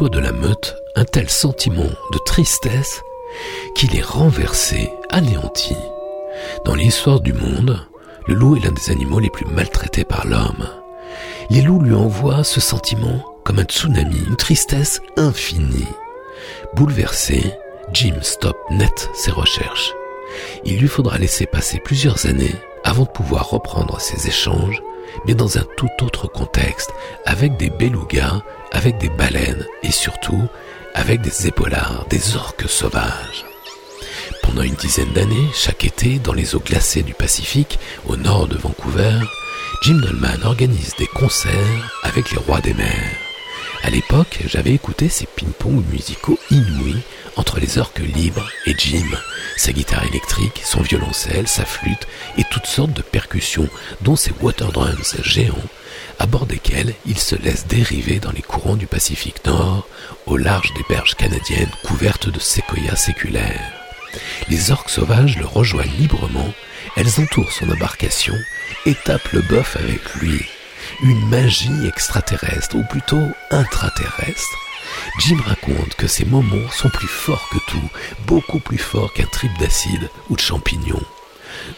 De 0.09 0.19
la 0.19 0.31
meute 0.31 0.75
un 0.95 1.05
tel 1.05 1.29
sentiment 1.29 1.89
de 2.11 2.17
tristesse 2.25 3.01
qu'il 3.75 3.95
est 3.95 4.03
renversé, 4.03 4.91
anéanti. 5.09 5.75
Dans 6.65 6.75
l'histoire 6.75 7.19
du 7.19 7.33
monde, 7.33 7.79
le 8.27 8.33
loup 8.33 8.55
est 8.55 8.65
l'un 8.65 8.71
des 8.71 8.91
animaux 8.91 9.19
les 9.19 9.29
plus 9.29 9.45
maltraités 9.45 10.03
par 10.03 10.25
l'homme. 10.25 10.67
Les 11.49 11.61
loups 11.61 11.79
lui 11.79 11.93
envoient 11.93 12.43
ce 12.43 12.59
sentiment 12.59 13.25
comme 13.43 13.59
un 13.59 13.63
tsunami, 13.63 14.19
une 14.27 14.35
tristesse 14.35 15.01
infinie. 15.17 15.87
Bouleversé, 16.75 17.53
Jim 17.93 18.15
stoppe 18.21 18.69
net 18.69 19.09
ses 19.13 19.31
recherches. 19.31 19.93
Il 20.63 20.79
lui 20.79 20.87
faudra 20.87 21.17
laisser 21.17 21.45
passer 21.45 21.79
plusieurs 21.79 22.25
années 22.25 22.55
avant 22.83 23.03
de 23.03 23.09
pouvoir 23.09 23.49
reprendre 23.49 23.99
ses 23.99 24.27
échanges 24.27 24.81
mais 25.25 25.33
dans 25.33 25.57
un 25.57 25.63
tout 25.77 25.89
autre 26.01 26.27
contexte, 26.27 26.93
avec 27.25 27.57
des 27.57 27.69
belugas, 27.69 28.41
avec 28.71 28.97
des 28.97 29.09
baleines 29.09 29.65
et 29.83 29.91
surtout 29.91 30.47
avec 30.93 31.21
des 31.21 31.47
épaulards, 31.47 32.05
des 32.09 32.35
orques 32.35 32.69
sauvages. 32.69 33.45
Pendant 34.43 34.63
une 34.63 34.75
dizaine 34.75 35.13
d'années, 35.13 35.47
chaque 35.53 35.85
été, 35.85 36.19
dans 36.19 36.33
les 36.33 36.55
eaux 36.55 36.59
glacées 36.65 37.03
du 37.03 37.13
Pacifique, 37.13 37.79
au 38.07 38.17
nord 38.17 38.47
de 38.47 38.57
Vancouver, 38.57 39.19
Jim 39.83 39.99
Dolman 40.01 40.43
organise 40.43 40.95
des 40.97 41.07
concerts 41.07 41.99
avec 42.03 42.31
les 42.31 42.37
rois 42.37 42.61
des 42.61 42.73
mers. 42.73 43.17
À 43.83 43.89
l'époque, 43.89 44.39
j'avais 44.45 44.73
écouté 44.73 45.09
ces 45.09 45.25
ping-pong 45.25 45.83
musicaux 45.91 46.37
inouïs 46.51 47.01
entre 47.35 47.59
les 47.59 47.77
orques 47.77 47.99
libres 47.99 48.49
et 48.67 48.75
Jim, 48.77 49.07
sa 49.57 49.71
guitare 49.71 50.05
électrique, 50.05 50.61
son 50.63 50.81
violoncelle, 50.81 51.47
sa 51.47 51.65
flûte 51.65 52.07
et 52.37 52.43
toutes 52.51 52.67
sortes 52.67 52.93
de 52.93 53.01
percussions, 53.01 53.69
dont 54.01 54.15
ces 54.15 54.33
water 54.41 54.71
drums 54.71 55.15
géants, 55.23 55.55
à 56.21 56.27
bord 56.27 56.45
desquels 56.45 56.93
il 57.07 57.17
se 57.17 57.35
laisse 57.35 57.65
dériver 57.65 58.19
dans 58.19 58.31
les 58.31 58.43
courants 58.43 58.75
du 58.75 58.85
Pacifique 58.85 59.43
Nord, 59.43 59.87
au 60.27 60.37
large 60.37 60.71
des 60.75 60.83
berges 60.87 61.15
canadiennes 61.15 61.71
couvertes 61.83 62.29
de 62.29 62.39
séquoias 62.39 62.95
séculaires. 62.95 63.73
Les 64.47 64.69
orques 64.69 64.91
sauvages 64.91 65.39
le 65.39 65.45
rejoignent 65.45 65.97
librement, 65.97 66.53
elles 66.95 67.19
entourent 67.19 67.51
son 67.51 67.71
embarcation 67.71 68.35
et 68.85 68.93
tapent 68.93 69.31
le 69.31 69.41
bœuf 69.41 69.77
avec 69.77 70.13
lui. 70.21 70.45
Une 71.01 71.27
magie 71.27 71.87
extraterrestre, 71.87 72.75
ou 72.75 72.83
plutôt 72.83 73.27
intraterrestre, 73.49 74.59
Jim 75.17 75.39
raconte 75.43 75.95
que 75.95 76.05
ces 76.07 76.25
moments 76.25 76.69
sont 76.69 76.89
plus 76.89 77.07
forts 77.07 77.49
que 77.51 77.57
tout, 77.67 77.89
beaucoup 78.27 78.59
plus 78.59 78.77
forts 78.77 79.11
qu'un 79.13 79.25
trip 79.25 79.51
d'acide 79.59 80.07
ou 80.29 80.35
de 80.35 80.41
champignons. 80.41 81.01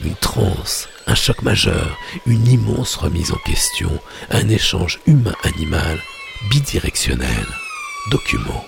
Une 0.04 0.16
transe, 0.16 0.89
un 1.08 1.16
choc 1.16 1.41
majeur, 1.41 1.97
une 2.26 2.47
immense 2.47 2.95
remise 2.95 3.32
en 3.32 3.38
question, 3.45 3.91
un 4.30 4.47
échange 4.49 4.99
humain-animal 5.06 5.99
bidirectionnel. 6.49 7.45
Document. 8.12 8.66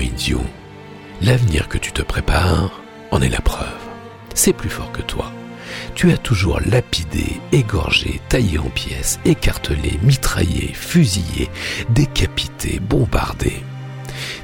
Idiot. 0.00 0.44
L'avenir 1.20 1.68
que 1.68 1.78
tu 1.78 1.92
te 1.92 2.02
prépares 2.02 2.80
en 3.10 3.20
est 3.20 3.28
la 3.28 3.40
preuve. 3.40 3.66
C'est 4.34 4.52
plus 4.52 4.70
fort 4.70 4.92
que 4.92 5.02
toi. 5.02 5.32
Tu 5.94 6.12
as 6.12 6.16
toujours 6.16 6.60
lapidé, 6.64 7.40
égorgé, 7.52 8.20
taillé 8.28 8.58
en 8.58 8.70
pièces, 8.70 9.18
écartelé, 9.24 9.98
mitraillé, 10.02 10.72
fusillé, 10.72 11.50
décapité, 11.90 12.80
bombardé. 12.80 13.62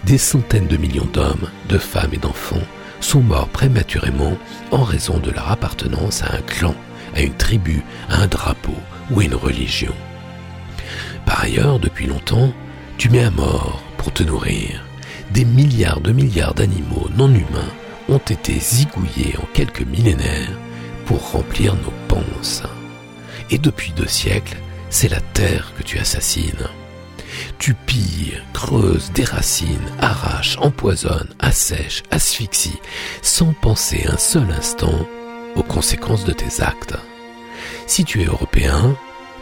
Des 0.04 0.18
centaines 0.18 0.66
de 0.66 0.76
millions 0.76 1.08
d'hommes, 1.12 1.48
de 1.68 1.78
femmes 1.78 2.12
et 2.12 2.18
d'enfants 2.18 2.66
sont 3.00 3.20
morts 3.20 3.48
prématurément 3.48 4.36
en 4.70 4.82
raison 4.82 5.18
de 5.18 5.30
leur 5.30 5.50
appartenance 5.50 6.22
à 6.22 6.34
un 6.34 6.42
clan, 6.42 6.74
à 7.14 7.20
une 7.22 7.34
tribu, 7.34 7.82
à 8.08 8.22
un 8.22 8.26
drapeau 8.26 8.76
ou 9.10 9.20
à 9.20 9.24
une 9.24 9.34
religion. 9.34 9.94
Par 11.24 11.42
ailleurs, 11.42 11.78
depuis 11.78 12.06
longtemps, 12.06 12.52
tu 12.98 13.08
mets 13.08 13.24
à 13.24 13.30
mort 13.30 13.82
pour 13.96 14.12
te 14.12 14.22
nourrir. 14.22 14.83
Des 15.34 15.44
milliards 15.44 16.00
de 16.00 16.12
milliards 16.12 16.54
d'animaux 16.54 17.08
non 17.16 17.28
humains 17.28 17.72
ont 18.08 18.18
été 18.18 18.56
zigouillés 18.56 19.34
en 19.42 19.46
quelques 19.52 19.82
millénaires 19.82 20.56
pour 21.06 21.32
remplir 21.32 21.74
nos 21.74 21.92
panses. 22.06 22.62
Et 23.50 23.58
depuis 23.58 23.90
deux 23.96 24.06
siècles, 24.06 24.56
c'est 24.90 25.08
la 25.08 25.20
terre 25.20 25.72
que 25.76 25.82
tu 25.82 25.98
assassines. 25.98 26.68
Tu 27.58 27.74
pilles, 27.74 28.40
creuses, 28.52 29.10
déracines, 29.10 29.90
arraches, 29.98 30.56
empoisonnes, 30.60 31.34
assèches, 31.40 32.04
asphyxies, 32.12 32.80
sans 33.20 33.54
penser 33.54 34.04
un 34.06 34.18
seul 34.18 34.48
instant 34.52 35.04
aux 35.56 35.64
conséquences 35.64 36.24
de 36.24 36.32
tes 36.32 36.62
actes. 36.62 36.94
Si 37.88 38.04
tu 38.04 38.22
es 38.22 38.26
européen, 38.26 38.96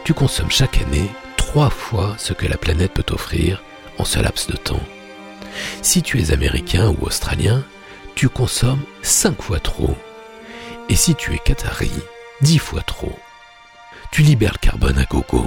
tu 0.05 0.15
consommes 0.15 0.51
chaque 0.51 0.81
année 0.81 1.11
trois 1.37 1.69
fois 1.69 2.15
ce 2.17 2.33
que 2.33 2.47
la 2.47 2.57
planète 2.57 2.95
peut 2.95 3.13
offrir 3.13 3.63
en 3.99 4.07
ce 4.07 4.21
laps 4.21 4.47
de 4.47 4.57
temps. 4.57 4.81
Si 5.83 6.03
tu 6.03 6.21
es 6.21 6.33
américain 6.33 6.89
ou 6.89 7.07
australien, 7.07 7.65
tu 8.15 8.29
consommes 8.29 8.83
cinq 9.03 9.43
fois 9.43 9.61
trop. 9.61 9.97
Et 10.89 10.97
si 10.97 11.15
tu 11.15 11.33
es 11.33 11.39
qatari, 11.39 11.91
dix 12.41 12.59
fois 12.59 12.83
trop. 12.83 13.19
Tu 14.11 14.23
libères 14.23 14.53
le 14.53 14.59
carbone 14.59 14.99
à 14.99 15.05
gogo. 15.05 15.47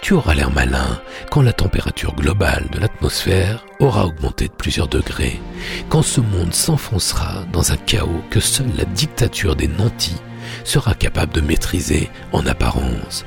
Tu 0.00 0.12
auras 0.12 0.34
l'air 0.34 0.50
malin 0.50 1.00
quand 1.30 1.40
la 1.40 1.52
température 1.52 2.14
globale 2.14 2.68
de 2.70 2.78
l'atmosphère 2.78 3.64
aura 3.80 4.04
augmenté 4.04 4.48
de 4.48 4.52
plusieurs 4.52 4.88
degrés, 4.88 5.40
quand 5.88 6.02
ce 6.02 6.20
monde 6.20 6.52
s'enfoncera 6.52 7.44
dans 7.52 7.72
un 7.72 7.76
chaos 7.76 8.22
que 8.28 8.40
seule 8.40 8.76
la 8.76 8.84
dictature 8.84 9.56
des 9.56 9.68
nantis 9.68 10.20
sera 10.62 10.94
capable 10.94 11.32
de 11.32 11.40
maîtriser 11.40 12.10
en 12.32 12.46
apparence, 12.46 13.24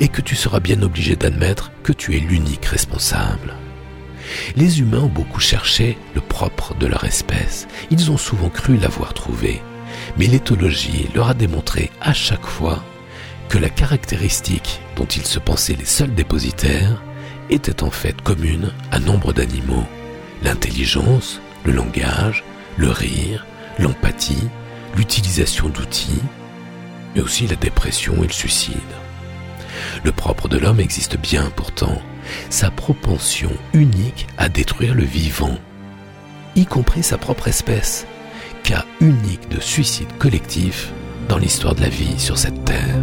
et 0.00 0.08
que 0.08 0.22
tu 0.22 0.36
seras 0.36 0.60
bien 0.60 0.80
obligé 0.80 1.16
d'admettre 1.16 1.70
que 1.82 1.92
tu 1.92 2.16
es 2.16 2.20
l'unique 2.20 2.64
responsable. 2.64 3.54
Les 4.56 4.80
humains 4.80 5.00
ont 5.00 5.08
beaucoup 5.08 5.40
cherché 5.40 5.98
le 6.14 6.20
propre 6.20 6.74
de 6.74 6.86
leur 6.86 7.04
espèce. 7.04 7.66
Ils 7.90 8.10
ont 8.10 8.16
souvent 8.16 8.48
cru 8.48 8.76
l'avoir 8.76 9.14
trouvé. 9.14 9.60
Mais 10.16 10.26
l'éthologie 10.26 11.08
leur 11.14 11.28
a 11.28 11.34
démontré 11.34 11.90
à 12.00 12.12
chaque 12.12 12.46
fois 12.46 12.82
que 13.48 13.58
la 13.58 13.68
caractéristique 13.68 14.80
dont 14.96 15.06
ils 15.06 15.26
se 15.26 15.38
pensaient 15.38 15.76
les 15.76 15.84
seuls 15.84 16.14
dépositaires 16.14 17.02
était 17.50 17.82
en 17.82 17.90
fait 17.90 18.20
commune 18.22 18.72
à 18.92 19.00
nombre 19.00 19.32
d'animaux. 19.32 19.86
L'intelligence, 20.42 21.40
le 21.64 21.72
langage, 21.72 22.44
le 22.76 22.90
rire, 22.90 23.46
l'empathie, 23.78 24.48
l'utilisation 24.96 25.68
d'outils, 25.68 26.22
mais 27.14 27.20
aussi 27.20 27.46
la 27.46 27.56
dépression 27.56 28.22
et 28.22 28.26
le 28.26 28.32
suicide. 28.32 28.76
Le 30.04 30.12
propre 30.12 30.48
de 30.48 30.58
l'homme 30.58 30.80
existe 30.80 31.18
bien 31.18 31.50
pourtant, 31.56 32.00
sa 32.48 32.70
propension 32.70 33.50
unique 33.72 34.26
à 34.38 34.48
détruire 34.48 34.94
le 34.94 35.04
vivant, 35.04 35.58
y 36.56 36.66
compris 36.66 37.02
sa 37.02 37.18
propre 37.18 37.48
espèce, 37.48 38.06
cas 38.62 38.84
unique 39.00 39.48
de 39.48 39.60
suicide 39.60 40.08
collectif 40.18 40.92
dans 41.28 41.38
l'histoire 41.38 41.74
de 41.74 41.82
la 41.82 41.88
vie 41.88 42.18
sur 42.18 42.38
cette 42.38 42.64
terre. 42.64 42.98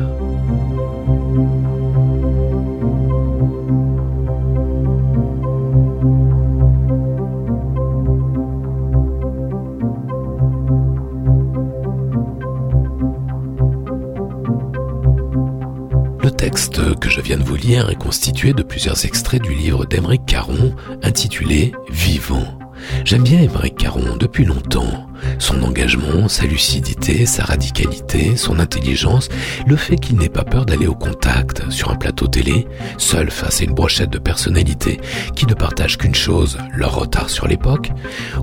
Texte 16.38 17.00
que 17.00 17.10
je 17.10 17.20
viens 17.20 17.38
de 17.38 17.44
vous 17.44 17.56
lire 17.56 17.90
est 17.90 17.96
constitué 17.96 18.54
de 18.54 18.62
plusieurs 18.62 19.06
extraits 19.06 19.42
du 19.42 19.56
livre 19.56 19.86
d'Emeric 19.86 20.24
Caron 20.28 20.76
intitulé 21.02 21.74
Vivant. 21.90 22.60
J'aime 23.06 23.24
bien 23.24 23.42
Émeric 23.42 23.76
Caron 23.76 24.16
depuis 24.18 24.46
longtemps. 24.46 25.07
Son 25.40 25.62
engagement, 25.64 26.28
sa 26.28 26.46
lucidité, 26.46 27.26
sa 27.26 27.44
radicalité, 27.44 28.36
son 28.36 28.60
intelligence, 28.60 29.30
le 29.66 29.76
fait 29.76 29.98
qu'il 29.98 30.18
n'ait 30.18 30.30
pas 30.30 30.44
peur 30.44 30.66
d'aller 30.66 30.88
au 30.88 30.96
contact 30.96 31.70
sur 31.70 31.92
un 31.92 31.96
plateau 31.96 32.28
télé, 32.28 32.68
seul 32.98 33.32
face 33.32 33.62
à 33.62 33.66
une 33.66 33.74
brochette 33.74 34.10
de 34.10 34.20
personnalités 34.20 35.00
qui 35.36 35.46
ne 35.46 35.54
partagent 35.54 35.98
qu'une 35.98 36.16
chose, 36.16 36.58
leur 36.74 36.96
retard 36.96 37.30
sur 37.30 37.48
l'époque, 37.48 37.92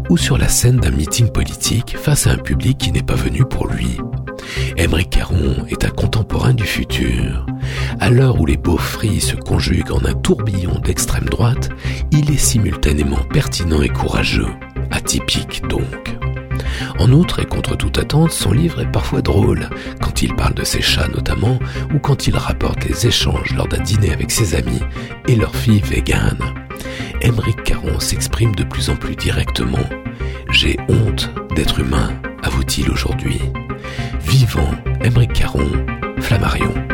ou 0.09 0.17
sur 0.17 0.39
la 0.39 0.49
scène 0.49 0.79
d'un 0.79 0.91
meeting 0.91 1.29
politique 1.29 1.97
face 1.97 2.27
à 2.27 2.33
un 2.33 2.39
public 2.39 2.79
qui 2.79 2.93
n'est 2.93 3.03
pas 3.03 3.15
venu 3.15 3.45
pour 3.45 3.67
lui. 3.67 3.99
Émeric 4.77 5.11
Caron 5.11 5.65
est 5.69 5.85
un 5.85 5.91
contemporain 5.91 6.55
du 6.55 6.65
futur. 6.65 7.47
À 8.01 8.11
l'heure 8.11 8.41
où 8.41 8.47
les 8.47 8.57
beaux 8.57 8.77
fris 8.77 9.21
se 9.21 9.37
conjuguent 9.37 9.93
en 9.93 10.05
un 10.05 10.15
tourbillon 10.15 10.79
d'extrême 10.81 11.25
droite, 11.25 11.71
il 12.11 12.31
est 12.31 12.39
simultanément 12.39 13.23
pertinent 13.33 13.83
et 13.83 13.89
courageux, 13.89 14.53
atypique 14.91 15.63
donc. 15.69 16.24
En 16.99 17.11
outre, 17.13 17.41
et 17.41 17.45
contre 17.45 17.77
toute 17.77 17.99
attente, 17.99 18.33
son 18.33 18.53
livre 18.53 18.81
est 18.81 18.91
parfois 18.91 19.23
drôle, 19.23 19.69
quand 20.01 20.23
il 20.23 20.35
parle 20.35 20.55
de 20.55 20.65
ses 20.65 20.83
chats 20.83 21.09
notamment, 21.09 21.59
ou 21.95 21.99
quand 21.99 22.27
il 22.27 22.37
rapporte 22.37 22.85
les 22.85 23.07
échanges 23.07 23.55
lors 23.55 23.69
d'un 23.69 23.83
dîner 23.83 24.13
avec 24.13 24.31
ses 24.31 24.55
amis 24.55 24.81
et 25.29 25.37
leur 25.37 25.55
fille 25.55 25.81
végane. 25.81 26.39
Émeric 27.21 27.63
Caron 27.65 28.01
s'exprime 28.01 28.55
de 28.55 28.65
plus 28.65 28.91
en 28.91 28.97
plus 28.97 29.17
directement. 29.17 29.79
J'ai 30.51 30.79
honte 30.89 31.31
d'être 31.55 31.81
humain, 31.81 32.11
avoue-t-il 32.43 32.91
aujourd'hui. 32.91 33.41
Vivant, 34.21 34.71
Émeric 35.03 35.33
Caron, 35.33 35.71
Flammarion. 36.21 36.94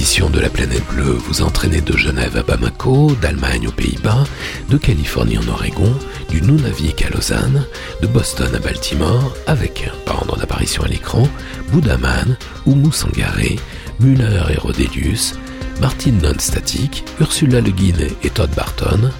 De 0.00 0.40
la 0.40 0.48
planète 0.48 0.86
bleue 0.88 1.12
vous 1.12 1.42
entraînez 1.42 1.82
de 1.82 1.94
Genève 1.94 2.34
à 2.34 2.42
Bamako, 2.42 3.14
d'Allemagne 3.20 3.68
aux 3.68 3.72
Pays-Bas, 3.72 4.24
de 4.70 4.78
Californie 4.78 5.36
en 5.36 5.46
Oregon, 5.46 5.94
du 6.30 6.40
Nunavik 6.40 7.04
à 7.04 7.10
Lausanne, 7.10 7.66
de 8.00 8.06
Boston 8.06 8.48
à 8.54 8.58
Baltimore, 8.58 9.34
avec, 9.46 9.90
par 10.06 10.22
ordre 10.22 10.38
d'apparition 10.38 10.82
à 10.84 10.88
l'écran, 10.88 11.28
Boudaman, 11.70 12.38
Oumu 12.64 12.90
Sangaré, 12.90 13.58
Muller 14.00 14.42
et 14.48 14.58
Rodelius, 14.58 15.34
Martin 15.82 16.12
Non-Static, 16.22 17.04
Ursula 17.20 17.60
Le 17.60 17.70
Guin 17.70 18.08
et 18.24 18.30
Todd 18.30 18.50
Barton, 18.56 19.10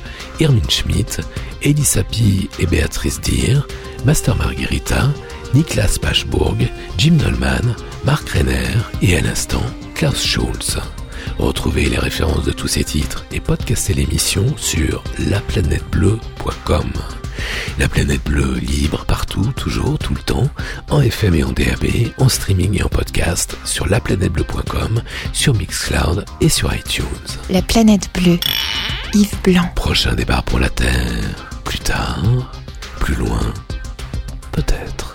Irmin 0.40 0.68
Schmidt, 0.68 1.20
Eddie 1.60 1.84
Sapi 1.84 2.48
et 2.58 2.66
Béatrice 2.66 3.20
Deer, 3.20 3.66
Master 4.06 4.34
Margherita, 4.36 5.10
Niklas 5.52 5.98
Pachbourg, 6.00 6.56
Jim 6.96 7.18
Nolman, 7.22 7.74
Mark 8.06 8.26
Renner 8.30 8.78
et 9.02 9.18
à 9.18 9.20
l'instant 9.20 9.64
Klaus 10.00 10.24
Schulz. 10.24 10.78
Retrouvez 11.36 11.90
les 11.90 11.98
références 11.98 12.46
de 12.46 12.52
tous 12.52 12.68
ces 12.68 12.84
titres 12.84 13.26
et 13.32 13.38
podcastez 13.38 13.92
l'émission 13.92 14.46
sur 14.56 15.04
laplanètebleu.com. 15.18 16.90
La 17.78 17.86
planète 17.86 18.24
bleue 18.24 18.54
libre 18.60 19.04
partout, 19.04 19.52
toujours, 19.56 19.98
tout 19.98 20.14
le 20.14 20.22
temps, 20.22 20.48
en 20.88 21.02
FM 21.02 21.34
et 21.34 21.44
en 21.44 21.52
DAB, 21.52 21.84
en 22.16 22.30
streaming 22.30 22.78
et 22.78 22.82
en 22.82 22.88
podcast, 22.88 23.58
sur 23.66 23.88
laplanètebleu.com, 23.88 25.02
sur 25.34 25.52
Mixcloud 25.52 26.24
et 26.40 26.48
sur 26.48 26.74
iTunes. 26.74 27.04
La 27.50 27.60
planète 27.60 28.08
bleue. 28.14 28.38
Yves 29.12 29.36
Blanc. 29.44 29.70
Prochain 29.74 30.14
départ 30.14 30.44
pour 30.44 30.60
la 30.60 30.70
Terre, 30.70 31.50
plus 31.62 31.80
tard, 31.80 32.24
plus 33.00 33.16
loin, 33.16 33.52
peut-être. 34.52 35.12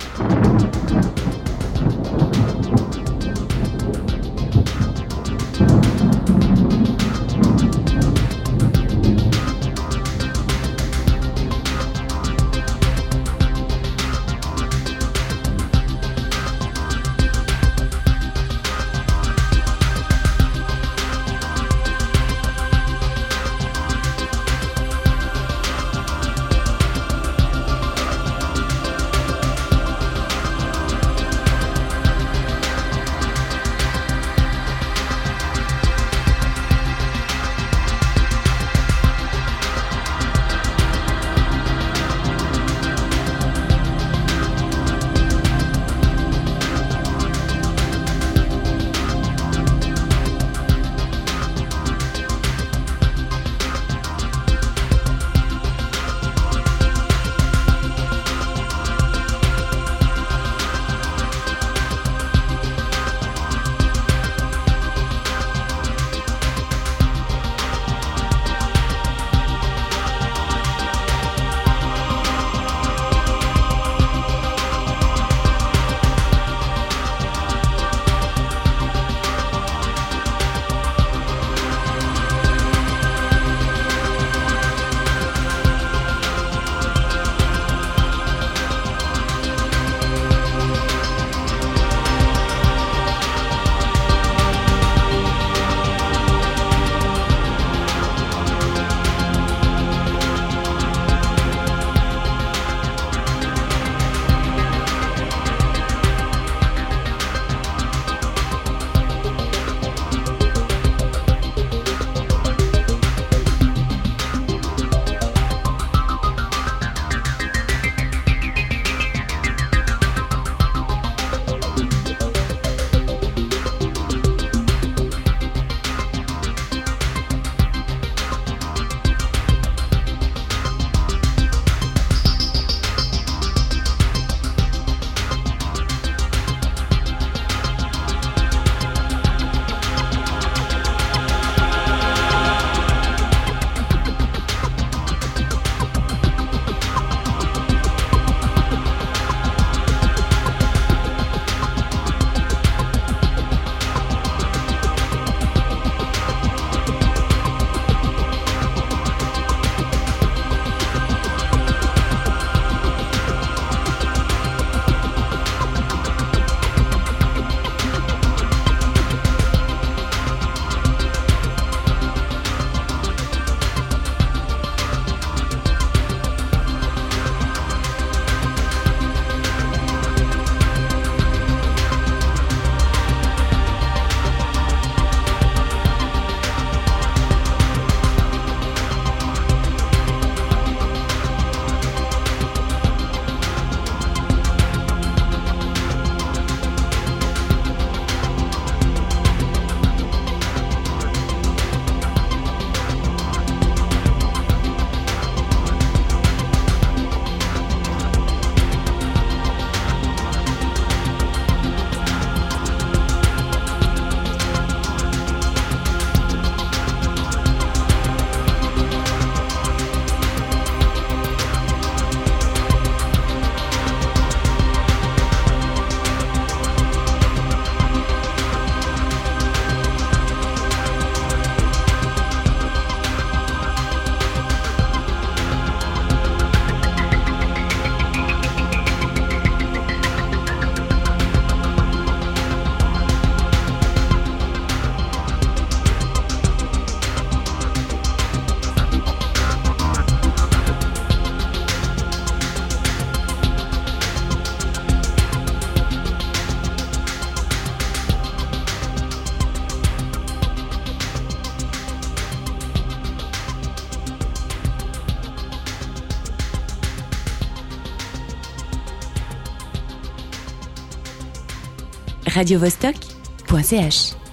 radiovostok.ch 272.35 274.24